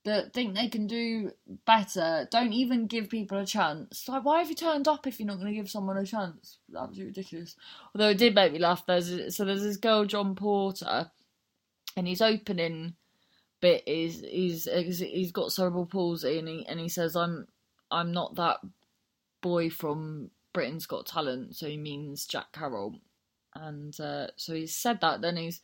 that 0.05 0.33
think 0.33 0.55
they 0.55 0.69
can 0.69 0.87
do 0.87 1.31
better, 1.65 2.27
don't 2.31 2.53
even 2.53 2.87
give 2.87 3.09
people 3.09 3.39
a 3.39 3.45
chance. 3.45 4.07
Like, 4.07 4.23
why 4.23 4.39
have 4.39 4.49
you 4.49 4.55
turned 4.55 4.87
up 4.87 5.05
if 5.05 5.19
you're 5.19 5.27
not 5.27 5.39
going 5.39 5.47
to 5.47 5.55
give 5.55 5.69
someone 5.69 5.97
a 5.97 6.05
chance? 6.05 6.59
Absolutely 6.69 7.05
ridiculous. 7.05 7.55
Although 7.93 8.09
it 8.09 8.17
did 8.17 8.35
make 8.35 8.53
me 8.53 8.59
laugh. 8.59 8.85
There's 8.85 9.35
so 9.35 9.45
there's 9.45 9.63
this 9.63 9.77
girl 9.77 10.05
John 10.05 10.35
Porter, 10.35 11.11
and 11.97 12.07
his 12.07 12.21
opening 12.21 12.95
bit 13.61 13.83
is 13.87 14.21
he's 14.21 14.65
he's 14.65 15.31
got 15.31 15.51
cerebral 15.51 15.85
palsy, 15.85 16.39
and 16.39 16.47
he 16.47 16.65
and 16.67 16.79
he 16.79 16.87
says 16.89 17.15
I'm 17.15 17.47
I'm 17.91 18.11
not 18.11 18.35
that 18.35 18.57
boy 19.41 19.69
from 19.69 20.31
Britain's 20.53 20.85
Got 20.85 21.07
Talent, 21.07 21.55
so 21.55 21.67
he 21.67 21.77
means 21.77 22.25
Jack 22.25 22.51
Carroll, 22.53 22.99
and 23.53 23.99
uh, 23.99 24.27
so 24.35 24.53
he 24.53 24.67
said 24.67 25.01
that. 25.01 25.21
Then 25.21 25.37
he's 25.37 25.61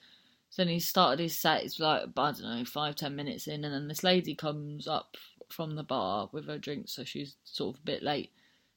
so 0.52 0.62
then 0.62 0.70
he 0.70 0.80
started 0.82 1.24
his 1.24 1.40
set. 1.40 1.64
It's 1.64 1.80
like 1.80 2.04
I 2.04 2.32
don't 2.32 2.42
know, 2.42 2.66
five 2.66 2.96
ten 2.96 3.16
minutes 3.16 3.48
in, 3.48 3.64
and 3.64 3.74
then 3.74 3.88
this 3.88 4.04
lady 4.04 4.36
comes 4.36 4.86
up 4.86 5.16
from 5.50 5.76
the 5.76 5.84
bar 5.84 6.30
with 6.34 6.48
her 6.48 6.58
drink, 6.58 6.90
so 6.90 7.06
she's 7.06 7.38
sort 7.46 7.76
of 7.76 7.82
a 7.82 7.86
bit 7.86 8.04
late 8.04 8.32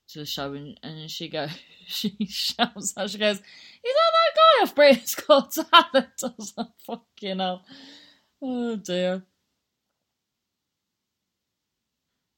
to 0.08 0.20
the 0.20 0.24
show, 0.24 0.52
and, 0.52 0.78
and 0.84 1.10
she 1.10 1.28
goes, 1.28 1.50
she 1.86 2.16
shouts 2.28 2.94
out, 2.96 3.10
she 3.10 3.18
goes, 3.18 3.38
"Is 3.38 3.42
that 3.42 4.12
that 4.12 4.36
guy 4.36 4.62
off 4.62 4.74
Britain's 4.76 5.14
Got 5.26 5.52
Talent?" 5.52 6.22
I 6.22 6.30
was 6.38 6.54
like, 6.56 6.68
"Fucking 6.86 7.40
hell, 7.40 7.64
oh 8.40 8.76
dear." 8.76 9.24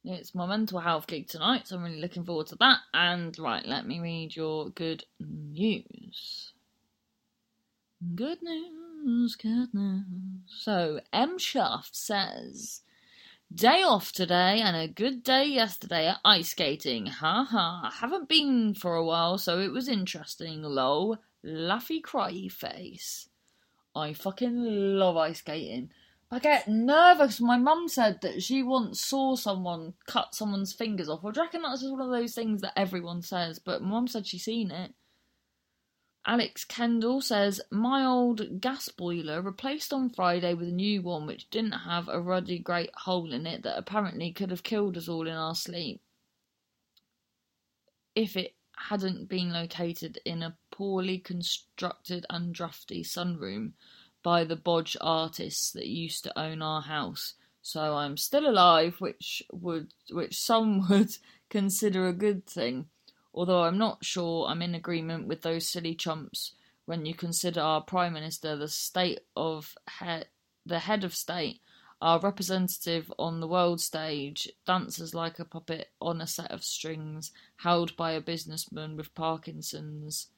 It's 0.08 0.34
my 0.36 0.46
mental 0.46 0.78
health 0.78 1.08
gig 1.08 1.28
tonight, 1.28 1.66
so 1.66 1.76
I'm 1.76 1.82
really 1.82 2.00
looking 2.00 2.24
forward 2.24 2.46
to 2.48 2.56
that. 2.60 2.78
And 2.94 3.36
right, 3.38 3.66
let 3.66 3.86
me 3.86 4.00
read 4.00 4.34
your 4.34 4.70
good 4.70 5.04
news. 5.18 6.52
Good 8.14 8.40
news, 8.40 8.70
good 9.06 9.72
news. 9.72 10.04
So, 10.48 11.00
M. 11.12 11.38
Shaft 11.38 11.94
says, 11.94 12.82
Day 13.54 13.80
off 13.82 14.10
today 14.10 14.60
and 14.60 14.76
a 14.76 14.88
good 14.88 15.22
day 15.22 15.44
yesterday 15.44 16.08
at 16.08 16.18
ice 16.24 16.48
skating. 16.48 17.06
Ha 17.06 17.44
ha. 17.44 17.92
Haven't 18.00 18.28
been 18.28 18.74
for 18.74 18.96
a 18.96 19.04
while, 19.04 19.38
so 19.38 19.60
it 19.60 19.70
was 19.70 19.88
interesting. 19.88 20.62
Lol. 20.62 21.18
Laughy 21.44 22.00
cryy 22.00 22.50
face. 22.50 23.28
I 23.94 24.12
fucking 24.12 24.64
love 24.98 25.16
ice 25.16 25.38
skating. 25.38 25.90
I 26.28 26.40
get 26.40 26.66
nervous. 26.66 27.40
My 27.40 27.58
mum 27.58 27.86
said 27.86 28.20
that 28.22 28.42
she 28.42 28.64
once 28.64 29.00
saw 29.00 29.36
someone 29.36 29.94
cut 30.08 30.34
someone's 30.34 30.72
fingers 30.72 31.08
off. 31.08 31.22
Well, 31.22 31.32
do 31.32 31.38
you 31.38 31.44
reckon 31.44 31.62
that's 31.62 31.82
just 31.82 31.92
one 31.92 32.02
of 32.02 32.10
those 32.10 32.34
things 32.34 32.60
that 32.62 32.76
everyone 32.76 33.22
says? 33.22 33.60
But 33.60 33.82
mum 33.82 34.08
said 34.08 34.26
she's 34.26 34.44
seen 34.44 34.72
it. 34.72 34.92
Alex 36.28 36.64
Kendall 36.64 37.20
says, 37.20 37.60
My 37.70 38.04
old 38.04 38.60
gas 38.60 38.88
boiler 38.88 39.40
replaced 39.40 39.92
on 39.92 40.10
Friday 40.10 40.54
with 40.54 40.68
a 40.68 40.72
new 40.72 41.00
one 41.00 41.24
which 41.24 41.48
didn't 41.50 41.72
have 41.72 42.08
a 42.08 42.20
ruddy 42.20 42.58
great 42.58 42.90
hole 42.94 43.32
in 43.32 43.46
it 43.46 43.62
that 43.62 43.78
apparently 43.78 44.32
could 44.32 44.50
have 44.50 44.64
killed 44.64 44.96
us 44.96 45.08
all 45.08 45.28
in 45.28 45.34
our 45.34 45.54
sleep 45.54 46.00
if 48.16 48.36
it 48.36 48.54
hadn't 48.76 49.28
been 49.28 49.52
located 49.52 50.18
in 50.24 50.42
a 50.42 50.56
poorly 50.72 51.18
constructed 51.18 52.26
and 52.28 52.52
drafty 52.52 53.04
sunroom 53.04 53.72
by 54.22 54.42
the 54.42 54.56
bodge 54.56 54.96
artists 55.00 55.70
that 55.72 55.86
used 55.86 56.24
to 56.24 56.38
own 56.38 56.60
our 56.60 56.82
house. 56.82 57.34
So 57.62 57.94
I'm 57.94 58.16
still 58.16 58.48
alive, 58.48 58.96
which 59.00 59.42
would 59.52 59.92
which 60.10 60.40
some 60.40 60.88
would 60.90 61.16
consider 61.50 62.08
a 62.08 62.12
good 62.12 62.46
thing 62.46 62.86
although 63.36 63.64
I'm 63.64 63.78
not 63.78 64.04
sure 64.04 64.46
I'm 64.46 64.62
in 64.62 64.74
agreement 64.74 65.28
with 65.28 65.42
those 65.42 65.68
silly 65.68 65.94
chumps 65.94 66.54
when 66.86 67.04
you 67.04 67.14
consider 67.14 67.60
our 67.60 67.82
Prime 67.82 68.14
Minister 68.14 68.56
the 68.56 68.68
state 68.68 69.20
of 69.36 69.74
he- 70.00 70.24
the 70.64 70.78
head 70.80 71.04
of 71.04 71.14
state, 71.14 71.60
our 72.00 72.18
representative 72.18 73.12
on 73.18 73.40
the 73.40 73.46
world 73.46 73.80
stage, 73.80 74.48
dances 74.66 75.14
like 75.14 75.38
a 75.38 75.44
puppet 75.44 75.90
on 76.00 76.20
a 76.20 76.26
set 76.26 76.50
of 76.50 76.64
strings, 76.64 77.32
held 77.56 77.96
by 77.96 78.12
a 78.12 78.20
businessman 78.20 78.96
with 78.96 79.14
Parkinson's 79.14 80.28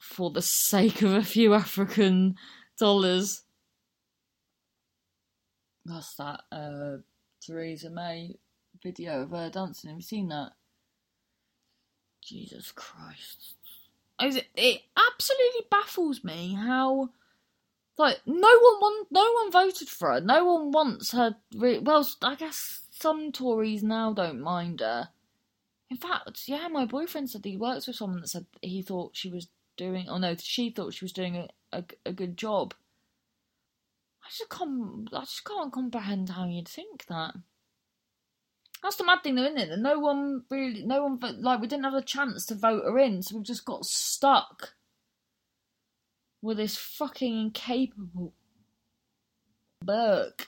for 0.00 0.30
the 0.30 0.42
sake 0.42 1.02
of 1.02 1.12
a 1.12 1.22
few 1.22 1.54
African 1.54 2.36
dollars. 2.78 3.42
That's 5.84 6.14
that 6.16 6.40
uh, 6.50 6.96
Theresa 7.40 7.90
May 7.90 8.34
video 8.82 9.22
of 9.22 9.30
her 9.30 9.50
dancing. 9.50 9.90
Have 9.90 9.98
you 9.98 10.02
seen 10.02 10.28
that? 10.28 10.52
Jesus 12.26 12.72
Christ. 12.72 13.54
It 14.18 14.82
absolutely 14.96 15.66
baffles 15.70 16.24
me 16.24 16.54
how, 16.54 17.10
like, 17.98 18.20
no 18.26 18.34
one 18.34 18.80
want, 18.80 19.08
no 19.10 19.32
one 19.32 19.52
voted 19.52 19.88
for 19.88 20.12
her. 20.12 20.20
No 20.20 20.44
one 20.44 20.72
wants 20.72 21.12
her. 21.12 21.36
Re- 21.54 21.78
well, 21.78 22.06
I 22.22 22.34
guess 22.34 22.80
some 22.90 23.30
Tories 23.30 23.82
now 23.82 24.12
don't 24.12 24.40
mind 24.40 24.80
her. 24.80 25.10
In 25.88 25.96
fact, 25.98 26.42
yeah, 26.48 26.66
my 26.68 26.84
boyfriend 26.84 27.30
said 27.30 27.44
he 27.44 27.56
works 27.56 27.86
with 27.86 27.96
someone 27.96 28.22
that 28.22 28.28
said 28.28 28.46
he 28.60 28.82
thought 28.82 29.16
she 29.16 29.30
was 29.30 29.48
doing, 29.76 30.08
or 30.08 30.18
no, 30.18 30.34
she 30.36 30.70
thought 30.70 30.94
she 30.94 31.04
was 31.04 31.12
doing 31.12 31.36
a, 31.36 31.48
a, 31.72 31.84
a 32.06 32.12
good 32.12 32.36
job. 32.36 32.74
I 34.24 34.28
just 34.36 34.50
can't, 34.50 35.08
I 35.12 35.20
just 35.20 35.44
can't 35.44 35.72
comprehend 35.72 36.30
how 36.30 36.46
you'd 36.46 36.66
think 36.66 37.06
that. 37.06 37.34
That's 38.86 38.94
the 38.94 39.04
mad 39.04 39.24
thing, 39.24 39.34
though, 39.34 39.42
isn't 39.42 39.58
it? 39.58 39.68
That 39.70 39.80
no 39.80 39.98
one 39.98 40.44
really, 40.48 40.84
no 40.86 41.02
one 41.02 41.18
like 41.40 41.60
we 41.60 41.66
didn't 41.66 41.86
have 41.86 41.94
a 41.94 42.02
chance 42.02 42.46
to 42.46 42.54
vote 42.54 42.84
her 42.84 42.96
in, 43.00 43.20
so 43.20 43.34
we've 43.34 43.44
just 43.44 43.64
got 43.64 43.84
stuck 43.84 44.74
with 46.40 46.58
this 46.58 46.76
fucking 46.76 47.36
incapable 47.36 48.32
Burke. 49.84 50.46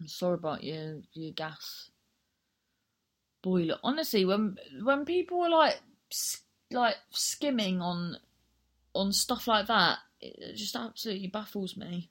I'm 0.00 0.08
sorry 0.08 0.36
about 0.36 0.64
your 0.64 1.02
your 1.12 1.32
gas 1.32 1.90
boiler. 3.42 3.76
Honestly, 3.84 4.24
when 4.24 4.56
when 4.82 5.04
people 5.04 5.42
are 5.42 5.50
like 5.50 5.78
like 6.70 6.96
skimming 7.10 7.82
on 7.82 8.16
on 8.94 9.12
stuff 9.12 9.46
like 9.46 9.66
that, 9.66 9.98
it 10.22 10.56
just 10.56 10.74
absolutely 10.74 11.28
baffles 11.28 11.76
me 11.76 12.08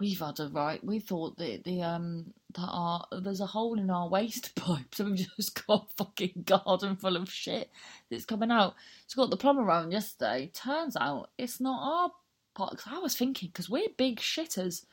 we've 0.00 0.20
had 0.20 0.40
a 0.40 0.48
right. 0.48 0.82
We 0.84 1.00
thought 1.00 1.36
that 1.38 1.64
the 1.64 1.82
um 1.82 2.32
that 2.56 2.68
our 2.68 3.06
there's 3.12 3.40
a 3.40 3.46
hole 3.46 3.78
in 3.78 3.90
our 3.90 4.08
waste 4.08 4.54
pipe, 4.56 4.94
so 4.94 5.04
we've 5.04 5.28
just 5.36 5.66
got 5.66 5.86
a 5.88 6.04
fucking 6.04 6.44
garden 6.44 6.96
full 6.96 7.16
of 7.16 7.30
shit 7.30 7.70
that's 8.10 8.24
coming 8.24 8.50
out. 8.50 8.74
So 9.06 9.22
got 9.22 9.30
the 9.30 9.36
plumber 9.36 9.62
around 9.62 9.92
yesterday. 9.92 10.50
Turns 10.52 10.96
out 10.96 11.30
it's 11.38 11.60
not 11.60 11.80
our 11.80 12.10
part. 12.54 12.78
Cause 12.78 12.92
I 12.94 12.98
was 12.98 13.16
thinking 13.16 13.50
because 13.50 13.70
we're 13.70 13.88
big 13.96 14.18
shitters, 14.18 14.84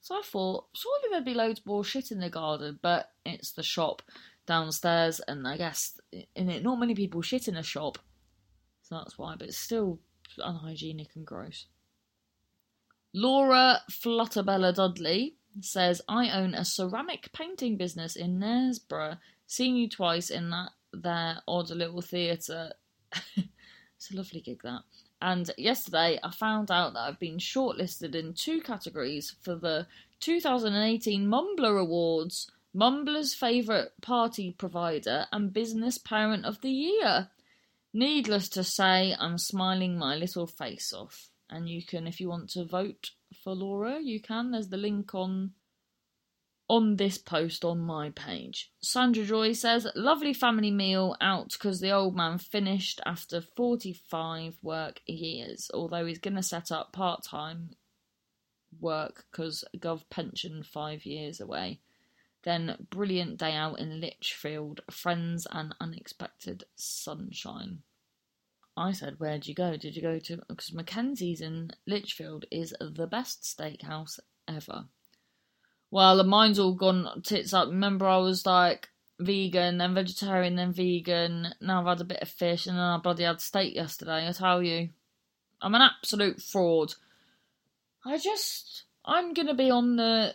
so 0.00 0.14
I 0.14 0.22
thought 0.24 0.66
surely 0.74 1.08
there'd 1.10 1.24
be 1.24 1.34
loads 1.34 1.60
more 1.66 1.84
shit 1.84 2.10
in 2.10 2.20
the 2.20 2.30
garden, 2.30 2.78
but 2.80 3.10
it's 3.26 3.52
the 3.52 3.62
shop 3.62 4.02
downstairs, 4.46 5.20
and 5.28 5.46
I 5.46 5.56
guess 5.56 6.00
in 6.12 6.48
it 6.48 6.62
not 6.62 6.80
many 6.80 6.94
people 6.94 7.20
shit 7.22 7.48
in 7.48 7.56
a 7.56 7.62
shop, 7.62 7.98
so 8.82 8.96
that's 8.96 9.18
why. 9.18 9.34
But 9.36 9.48
it's 9.48 9.58
still 9.58 9.98
unhygienic 10.38 11.10
and 11.16 11.26
gross. 11.26 11.66
Laura 13.14 13.80
Flutterbella 13.90 14.74
Dudley 14.74 15.34
says, 15.60 16.02
I 16.08 16.30
own 16.30 16.54
a 16.54 16.64
ceramic 16.64 17.32
painting 17.32 17.76
business 17.76 18.16
in 18.16 18.38
Knaresborough. 18.38 19.18
Seen 19.46 19.76
you 19.76 19.88
twice 19.88 20.30
in 20.30 20.50
that 20.50 20.70
there 20.92 21.38
odd 21.46 21.70
little 21.70 22.00
theatre. 22.00 22.72
it's 23.36 24.10
a 24.12 24.16
lovely 24.16 24.40
gig, 24.40 24.62
that. 24.62 24.82
And 25.20 25.50
yesterday 25.58 26.18
I 26.22 26.30
found 26.30 26.70
out 26.70 26.92
that 26.94 27.00
I've 27.00 27.18
been 27.18 27.38
shortlisted 27.38 28.14
in 28.14 28.34
two 28.34 28.60
categories 28.60 29.34
for 29.42 29.56
the 29.56 29.86
2018 30.20 31.26
Mumbler 31.26 31.80
Awards 31.80 32.50
Mumbler's 32.74 33.34
Favourite 33.34 33.88
Party 34.02 34.54
Provider 34.56 35.26
and 35.32 35.52
Business 35.52 35.98
Parent 35.98 36.44
of 36.44 36.60
the 36.60 36.70
Year. 36.70 37.30
Needless 37.92 38.48
to 38.50 38.62
say, 38.62 39.16
I'm 39.18 39.38
smiling 39.38 39.98
my 39.98 40.14
little 40.14 40.46
face 40.46 40.92
off 40.92 41.30
and 41.50 41.68
you 41.68 41.84
can 41.84 42.06
if 42.06 42.20
you 42.20 42.28
want 42.28 42.50
to 42.50 42.64
vote 42.64 43.10
for 43.34 43.54
Laura, 43.54 44.00
you 44.00 44.20
can. 44.20 44.50
There's 44.50 44.68
the 44.68 44.76
link 44.76 45.14
on 45.14 45.52
on 46.68 46.96
this 46.96 47.16
post 47.16 47.64
on 47.64 47.78
my 47.78 48.10
page. 48.10 48.70
Sandra 48.82 49.24
Joy 49.24 49.52
says, 49.52 49.86
"Lovely 49.94 50.34
family 50.34 50.70
meal 50.70 51.16
out 51.20 51.52
because 51.52 51.80
the 51.80 51.90
old 51.90 52.14
man 52.14 52.36
finished 52.38 53.00
after 53.06 53.40
45 53.40 54.58
work 54.62 55.00
years. 55.06 55.70
Although 55.72 56.04
he's 56.04 56.18
going 56.18 56.36
to 56.36 56.42
set 56.42 56.70
up 56.70 56.92
part 56.92 57.24
time 57.24 57.70
work 58.80 59.26
because 59.30 59.64
gov 59.78 60.08
pension 60.10 60.62
five 60.62 61.06
years 61.06 61.40
away." 61.40 61.80
Then 62.44 62.86
brilliant 62.90 63.38
day 63.38 63.54
out 63.54 63.80
in 63.80 64.00
Lichfield, 64.00 64.80
friends 64.90 65.46
and 65.50 65.74
unexpected 65.80 66.64
sunshine. 66.76 67.82
I 68.78 68.92
said, 68.92 69.16
Where'd 69.18 69.46
you 69.46 69.54
go? 69.54 69.76
Did 69.76 69.96
you 69.96 70.02
go 70.02 70.18
to. 70.18 70.40
Because 70.48 70.72
Mackenzie's 70.72 71.40
in 71.40 71.72
Lichfield 71.86 72.46
is 72.50 72.74
the 72.80 73.06
best 73.06 73.42
steakhouse 73.42 74.20
ever. 74.46 74.84
Well, 75.90 76.22
mine's 76.24 76.58
all 76.58 76.74
gone 76.74 77.22
tits 77.22 77.52
up. 77.52 77.68
Remember, 77.68 78.06
I 78.06 78.18
was 78.18 78.46
like 78.46 78.88
vegan, 79.18 79.78
then 79.78 79.94
vegetarian, 79.94 80.56
then 80.56 80.72
vegan. 80.72 81.48
Now 81.60 81.80
I've 81.80 81.86
had 81.86 82.00
a 82.00 82.04
bit 82.04 82.22
of 82.22 82.28
fish, 82.28 82.66
and 82.66 82.76
then 82.76 82.84
I 82.84 82.98
bloody 82.98 83.24
had 83.24 83.40
steak 83.40 83.74
yesterday. 83.74 84.28
I 84.28 84.32
tell 84.32 84.62
you, 84.62 84.90
I'm 85.60 85.74
an 85.74 85.82
absolute 85.82 86.40
fraud. 86.40 86.94
I 88.04 88.18
just, 88.18 88.84
I'm 89.04 89.34
gonna 89.34 89.54
be 89.54 89.70
on 89.70 89.96
the, 89.96 90.34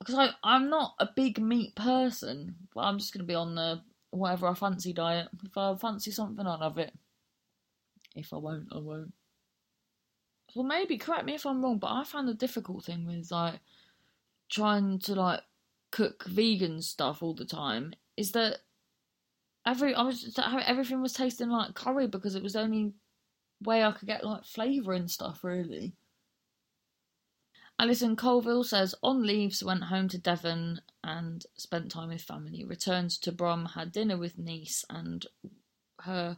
because 0.00 0.32
I'm 0.42 0.70
not 0.70 0.94
a 0.98 1.08
big 1.14 1.38
meat 1.38 1.76
person, 1.76 2.56
but 2.74 2.80
I'm 2.80 2.98
just 2.98 3.12
gonna 3.12 3.24
be 3.24 3.34
on 3.34 3.54
the 3.54 3.82
whatever 4.10 4.48
I 4.48 4.54
fancy 4.54 4.92
diet. 4.92 5.28
If 5.44 5.56
I 5.56 5.74
fancy 5.76 6.10
something, 6.10 6.46
I'll 6.46 6.60
have 6.60 6.78
it. 6.78 6.92
If 8.14 8.32
I 8.32 8.36
won't, 8.36 8.68
I 8.72 8.78
won't. 8.78 9.12
Well, 10.54 10.64
maybe 10.64 10.98
correct 10.98 11.24
me 11.24 11.34
if 11.34 11.46
I'm 11.46 11.62
wrong, 11.62 11.78
but 11.78 11.90
I 11.90 12.04
found 12.04 12.28
the 12.28 12.34
difficult 12.34 12.84
thing 12.84 13.06
with 13.06 13.30
like 13.30 13.60
trying 14.48 14.98
to 15.00 15.14
like 15.14 15.40
cook 15.90 16.24
vegan 16.26 16.82
stuff 16.82 17.22
all 17.22 17.34
the 17.34 17.44
time 17.44 17.94
is 18.16 18.32
that 18.32 18.58
every 19.66 19.94
I 19.94 20.02
was 20.02 20.38
everything 20.66 21.02
was 21.02 21.12
tasting 21.12 21.48
like 21.50 21.74
curry 21.74 22.06
because 22.06 22.34
it 22.34 22.42
was 22.42 22.52
the 22.52 22.60
only 22.60 22.92
way 23.62 23.82
I 23.82 23.92
could 23.92 24.08
get 24.08 24.24
like 24.24 24.44
flavour 24.44 24.92
and 24.92 25.10
stuff 25.10 25.42
really. 25.42 25.94
Alison 27.78 28.14
Colville 28.14 28.62
says 28.62 28.94
on 29.02 29.26
leaves 29.26 29.64
went 29.64 29.84
home 29.84 30.06
to 30.08 30.18
Devon 30.18 30.80
and 31.02 31.44
spent 31.56 31.90
time 31.90 32.10
with 32.10 32.22
family. 32.22 32.64
Returned 32.64 33.10
to 33.22 33.32
Brom, 33.32 33.64
had 33.66 33.90
dinner 33.90 34.16
with 34.16 34.38
niece 34.38 34.84
and 34.88 35.26
her 36.02 36.36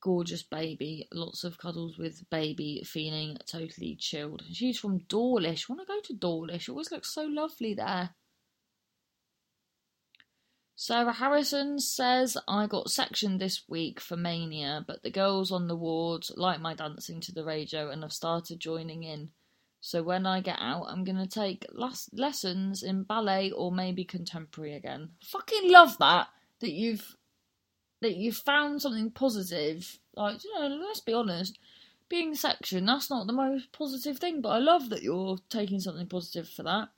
gorgeous 0.00 0.42
baby, 0.42 1.08
lots 1.12 1.44
of 1.44 1.58
cuddles 1.58 1.98
with 1.98 2.28
baby, 2.30 2.82
feeling 2.84 3.36
totally 3.46 3.96
chilled. 3.98 4.42
She's 4.50 4.78
from 4.78 4.98
Dawlish. 5.08 5.68
Want 5.68 5.80
to 5.80 5.86
go 5.86 6.00
to 6.00 6.14
Dawlish? 6.14 6.68
Always 6.68 6.90
looks 6.90 7.12
so 7.12 7.24
lovely 7.24 7.74
there. 7.74 8.10
Sarah 10.76 11.12
Harrison 11.12 11.78
says, 11.78 12.38
I 12.48 12.66
got 12.66 12.90
sectioned 12.90 13.38
this 13.38 13.68
week 13.68 14.00
for 14.00 14.16
Mania, 14.16 14.82
but 14.86 15.02
the 15.02 15.10
girls 15.10 15.52
on 15.52 15.68
the 15.68 15.76
ward 15.76 16.24
like 16.36 16.58
my 16.58 16.72
dancing 16.72 17.20
to 17.20 17.32
the 17.32 17.44
radio 17.44 17.90
and 17.90 18.02
have 18.02 18.14
started 18.14 18.60
joining 18.60 19.02
in. 19.02 19.28
So 19.82 20.02
when 20.02 20.24
I 20.24 20.40
get 20.40 20.58
out, 20.58 20.86
I'm 20.88 21.04
going 21.04 21.18
to 21.18 21.26
take 21.26 21.66
lessons 22.12 22.82
in 22.82 23.02
ballet 23.02 23.50
or 23.50 23.70
maybe 23.70 24.04
contemporary 24.04 24.74
again. 24.74 25.10
Fucking 25.22 25.70
love 25.70 25.98
that, 25.98 26.28
that 26.60 26.72
you've 26.72 27.14
that 28.00 28.16
you 28.16 28.32
found 28.32 28.82
something 28.82 29.10
positive. 29.10 29.98
Like, 30.14 30.42
you 30.44 30.52
know, 30.54 30.66
let's 30.86 31.00
be 31.00 31.12
honest, 31.12 31.58
being 32.08 32.34
section, 32.34 32.86
that's 32.86 33.10
not 33.10 33.26
the 33.26 33.32
most 33.32 33.72
positive 33.72 34.18
thing, 34.18 34.40
but 34.40 34.50
I 34.50 34.58
love 34.58 34.90
that 34.90 35.02
you're 35.02 35.38
taking 35.48 35.80
something 35.80 36.06
positive 36.06 36.48
for 36.48 36.64
that. 36.64 36.88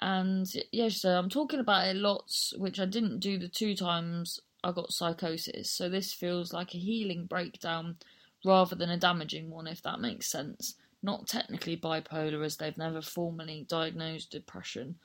And 0.00 0.52
yeah, 0.72 0.88
so 0.88 1.10
I'm 1.10 1.30
talking 1.30 1.60
about 1.60 1.86
it 1.86 1.96
lots, 1.96 2.52
which 2.56 2.80
I 2.80 2.84
didn't 2.84 3.20
do 3.20 3.38
the 3.38 3.48
two 3.48 3.76
times 3.76 4.40
I 4.64 4.72
got 4.72 4.92
psychosis. 4.92 5.70
So 5.70 5.88
this 5.88 6.12
feels 6.12 6.52
like 6.52 6.74
a 6.74 6.78
healing 6.78 7.26
breakdown 7.26 7.96
rather 8.44 8.74
than 8.74 8.90
a 8.90 8.98
damaging 8.98 9.50
one, 9.50 9.66
if 9.66 9.82
that 9.82 10.00
makes 10.00 10.26
sense. 10.26 10.74
Not 11.02 11.28
technically 11.28 11.76
bipolar, 11.76 12.44
as 12.44 12.56
they've 12.56 12.76
never 12.76 13.02
formally 13.02 13.66
diagnosed 13.68 14.30
depression, 14.30 14.96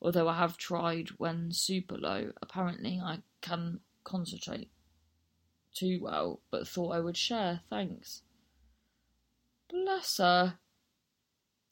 although 0.00 0.28
I 0.28 0.36
have 0.36 0.56
tried 0.56 1.08
when 1.18 1.50
super 1.52 1.96
low. 1.96 2.32
Apparently, 2.40 3.00
I 3.02 3.18
can 3.40 3.80
concentrate 4.08 4.70
too 5.74 6.00
well, 6.02 6.40
but 6.50 6.66
thought 6.66 6.94
I 6.94 7.00
would 7.00 7.16
share. 7.16 7.60
Thanks. 7.70 8.22
Bless 9.70 10.18
her. 10.18 10.58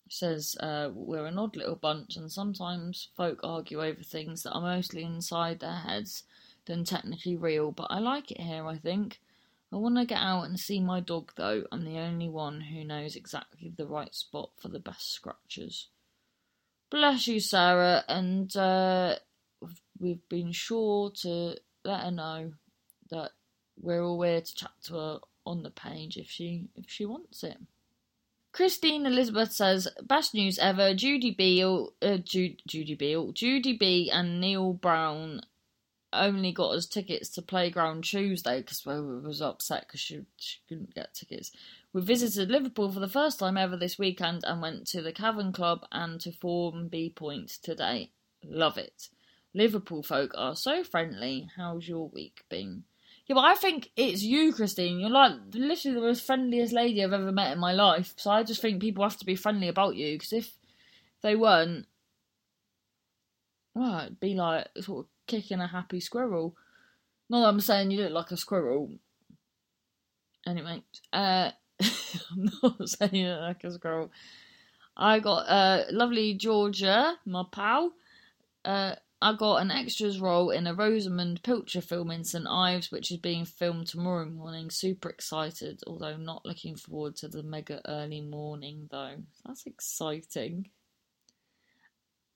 Says 0.09 0.57
uh, 0.61 0.91
we're 0.95 1.27
an 1.27 1.39
odd 1.39 1.57
little 1.57 1.75
bunch, 1.75 2.17
and 2.17 2.31
sometimes 2.31 3.09
folk 3.17 3.41
argue 3.43 3.83
over 3.83 4.03
things 4.03 4.43
that 4.43 4.53
are 4.53 4.61
mostly 4.61 5.03
inside 5.03 5.59
their 5.59 5.81
heads 5.81 6.23
than 6.67 6.85
technically 6.85 7.37
real. 7.37 7.73
But 7.73 7.89
I 7.91 7.99
like 7.99 8.31
it 8.31 8.41
here. 8.41 8.67
I 8.67 8.77
think 8.77 9.19
I 9.73 9.77
want 9.77 9.97
to 9.97 10.05
get 10.05 10.19
out 10.19 10.45
and 10.45 10.61
see 10.61 10.81
my 10.81 11.01
dog, 11.01 11.33
though. 11.35 11.65
I'm 11.73 11.85
the 11.85 11.99
only 11.99 12.29
one 12.29 12.61
who 12.61 12.85
knows 12.85 13.17
exactly 13.17 13.73
the 13.77 13.87
right 13.87 14.15
spot 14.15 14.51
for 14.61 14.69
the 14.69 14.79
best 14.79 15.13
scratches. 15.13 15.89
Bless 16.89 17.27
you, 17.27 17.41
Sarah, 17.41 18.05
and 18.09 18.57
uh, 18.57 19.17
we've 19.99 20.29
been 20.29 20.53
sure 20.53 21.11
to 21.23 21.57
let 21.87 22.03
her 22.03 22.11
know 22.11 22.53
that 23.11 23.31
we're 23.81 24.03
all 24.03 24.23
here 24.23 24.41
to 24.41 24.55
chat 24.55 24.73
to 24.85 24.95
her 24.95 25.19
on 25.45 25.63
the 25.63 25.71
page 25.71 26.17
if 26.17 26.29
she 26.31 26.69
if 26.75 26.91
she 26.91 27.05
wants 27.05 27.43
it. 27.43 27.59
Christine 28.53 29.07
Elizabeth 29.07 29.53
says, 29.53 29.89
"Best 30.03 30.35
news 30.35 30.59
ever: 30.59 30.95
Judy 30.95 31.31
Beale, 31.31 31.93
uh, 32.03 32.17
Judy, 32.17 32.59
Judy 32.67 32.95
Beale, 32.95 33.33
Judy 33.33 33.75
B, 33.75 34.11
and 34.11 34.41
Neil 34.41 34.73
Brown 34.73 35.43
only 36.13 36.53
got 36.53 36.75
us 36.75 36.87
tickets 36.87 37.29
to 37.31 37.43
Playground 37.43 38.05
Tuesday 38.05 38.61
because 38.61 38.85
we 38.87 39.01
was 39.21 39.43
upset 39.43 39.87
because 39.87 40.01
she, 40.01 40.23
she 40.37 40.59
couldn't 40.69 40.95
get 40.95 41.15
tickets. 41.15 41.51
We 41.93 42.03
visited 42.03 42.51
Liverpool 42.51 42.91
for 42.91 43.01
the 43.01 43.09
first 43.09 43.39
time 43.39 43.57
ever 43.57 43.77
this 43.77 43.99
weekend 43.99 44.45
and 44.45 44.63
went 44.63 44.87
to 44.89 45.03
the 45.03 45.13
Cavern 45.13 45.53
Club 45.53 45.87
and 45.93 46.21
to 46.23 46.33
Formby 46.33 47.11
Point 47.15 47.51
today. 47.63 48.11
Love 48.45 48.79
it. 48.79 49.09
Liverpool 49.57 50.03
folk 50.03 50.33
are 50.37 50.55
so 50.55 50.85
friendly. 50.85 51.49
How's 51.57 51.89
your 51.89 52.09
week 52.11 52.43
been? 52.51 52.85
Yeah, 53.27 53.35
but 53.35 53.45
I 53.45 53.55
think 53.55 53.91
it's 53.97 54.23
you, 54.23 54.53
Christine. 54.53 55.01
You're 55.01 55.09
like 55.09 55.33
literally 55.55 55.95
the 55.95 56.07
most 56.07 56.27
friendliest 56.27 56.75
lady 56.75 57.03
I've 57.03 57.15
ever 57.15 57.33
met 57.33 57.53
in 57.53 57.59
my 57.59 57.73
life. 57.73 58.13
So 58.17 58.31
I 58.31 58.43
just 58.43 58.61
think 58.61 58.83
people 58.83 59.03
have 59.03 59.17
to 59.17 59.25
be 59.25 59.35
friendly 59.35 59.69
about 59.69 59.97
you 59.97 60.15
because 60.15 60.35
if 60.35 60.53
they 61.23 61.35
weren't, 61.35 61.87
well, 63.75 64.01
it'd 64.01 64.21
be 64.21 64.35
like 64.35 64.69
sort 64.81 65.07
of 65.07 65.11
kicking 65.27 65.61
a 65.61 65.67
happy 65.67 66.01
squirrel. 66.01 66.55
Not 67.31 67.41
that 67.41 67.49
I'm 67.49 67.61
saying 67.61 67.91
you 67.91 68.03
look 68.03 68.13
like 68.13 68.31
a 68.31 68.37
squirrel. 68.37 68.93
Anyway, 70.47 70.83
uh, 71.15 71.51
I'm 71.81 72.51
not 72.63 72.89
saying 72.91 73.15
you 73.15 73.29
look 73.29 73.41
like 73.41 73.65
a 73.65 73.73
squirrel. 73.73 74.13
I 74.97 75.19
got 75.19 75.49
uh, 75.49 75.85
lovely 75.91 76.35
Georgia, 76.35 77.15
my 77.25 77.45
pal. 77.51 77.93
Uh, 78.65 78.97
I 79.21 79.33
got 79.35 79.63
an 79.63 79.71
extras 79.71 80.21
role 80.21 80.51
in 80.51 80.67
a 80.67 80.75
Rosamund 80.75 81.43
Pilcher 81.43 81.81
film 81.81 82.11
in 82.11 82.23
St 82.23 82.47
Ives, 82.47 82.93
which 82.93 83.11
is 83.11 83.17
being 83.17 83.47
filmed 83.47 83.87
tomorrow 83.87 84.27
morning. 84.27 84.71
Super 84.71 85.09
excited, 85.09 85.81
although 85.87 86.17
not 86.17 86.45
looking 86.45 86.77
forward 86.77 87.17
to 87.17 87.29
the 87.29 87.43
mega 87.43 87.81
early 87.87 88.21
morning 88.21 88.89
though. 88.91 89.17
That's 89.47 89.65
exciting. 89.65 90.69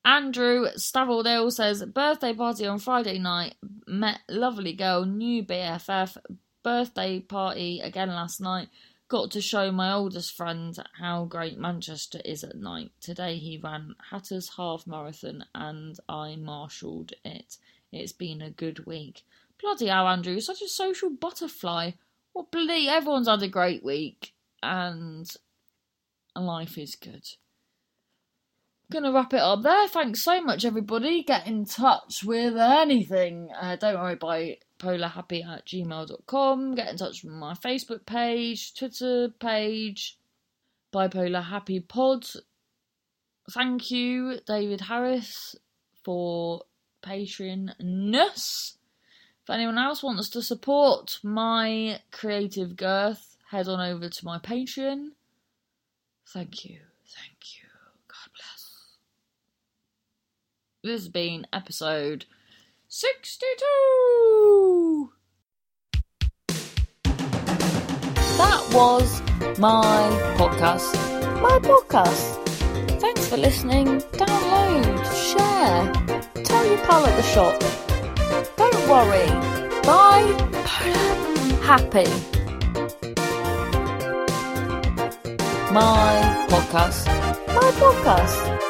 Andrew 0.04 0.68
Stavildale 0.78 1.52
says 1.52 1.84
birthday 1.84 2.32
party 2.32 2.66
on 2.66 2.78
Friday 2.78 3.18
night. 3.18 3.56
Met 3.86 4.20
lovely 4.30 4.72
girl, 4.72 5.04
new 5.04 5.44
BFF. 5.44 6.16
Birthday 6.62 7.20
party 7.20 7.80
again 7.80 8.08
last 8.08 8.40
night 8.40 8.68
got 9.10 9.32
to 9.32 9.40
show 9.40 9.72
my 9.72 9.92
oldest 9.92 10.36
friend 10.36 10.78
how 10.98 11.24
great 11.24 11.58
Manchester 11.58 12.20
is 12.24 12.44
at 12.44 12.56
night. 12.56 12.92
Today 13.00 13.38
he 13.38 13.58
ran 13.58 13.96
Hatter's 14.10 14.52
half 14.56 14.86
marathon 14.86 15.44
and 15.52 15.98
I 16.08 16.36
marshalled 16.36 17.12
it. 17.24 17.56
It's 17.90 18.12
been 18.12 18.40
a 18.40 18.50
good 18.50 18.86
week. 18.86 19.22
Bloody 19.60 19.88
hell, 19.88 20.06
Andrew, 20.06 20.32
you're 20.32 20.40
such 20.40 20.62
a 20.62 20.68
social 20.68 21.10
butterfly. 21.10 21.90
What 22.32 22.52
bloody 22.52 22.88
everyone's 22.88 23.26
had 23.26 23.42
a 23.42 23.48
great 23.48 23.84
week 23.84 24.32
and 24.62 25.28
life 26.36 26.78
is 26.78 26.94
good. 26.94 27.28
Gonna 28.90 29.12
wrap 29.12 29.32
it 29.32 29.40
up 29.40 29.62
there. 29.62 29.86
Thanks 29.88 30.22
so 30.24 30.42
much, 30.42 30.64
everybody. 30.64 31.22
Get 31.22 31.46
in 31.46 31.64
touch 31.64 32.24
with 32.24 32.56
anything. 32.56 33.50
Uh, 33.60 33.76
don't 33.76 33.94
worry 33.94 34.14
about 34.14 34.56
polarhappy 34.80 35.46
at 35.46 35.64
gmail.com. 35.66 36.74
Get 36.74 36.88
in 36.88 36.96
touch 36.96 37.22
with 37.22 37.32
my 37.32 37.54
Facebook 37.54 38.04
page, 38.04 38.74
Twitter 38.74 39.28
page, 39.38 40.18
Bipolar 40.92 41.44
Happy 41.44 41.78
Pod. 41.80 42.26
Thank 43.52 43.90
you, 43.90 44.38
David 44.46 44.80
Harris, 44.82 45.54
for 46.04 46.62
Patreon-ness. 47.02 48.76
If 49.42 49.50
anyone 49.50 49.78
else 49.78 50.02
wants 50.02 50.28
to 50.30 50.42
support 50.42 51.18
my 51.22 52.00
creative 52.10 52.76
girth, 52.76 53.36
head 53.50 53.68
on 53.68 53.80
over 53.80 54.08
to 54.08 54.24
my 54.24 54.38
Patreon. 54.38 55.10
Thank 56.32 56.64
you. 56.64 56.78
Thank 57.06 57.56
you. 57.56 57.68
God 58.06 58.30
bless. 58.34 58.70
This 60.82 61.02
has 61.02 61.08
been 61.08 61.46
episode 61.52 62.24
62. 62.88 65.10
That 68.38 68.66
was 68.72 69.20
my 69.58 70.08
podcast. 70.38 70.94
My 71.42 71.58
podcast. 71.58 72.38
Thanks 72.98 73.28
for 73.28 73.36
listening. 73.36 74.00
Download, 74.12 75.04
share 75.28 75.92
tell 76.44 76.64
your 76.66 76.78
pal 76.78 77.04
at 77.04 77.14
the 77.14 77.22
shop. 77.22 77.60
Don't 78.56 78.88
worry. 78.88 79.28
Bye. 79.82 80.34
Happy. 81.62 82.08
My 85.70 86.46
podcast. 86.48 87.06
My 87.48 87.70
podcast. 87.82 88.60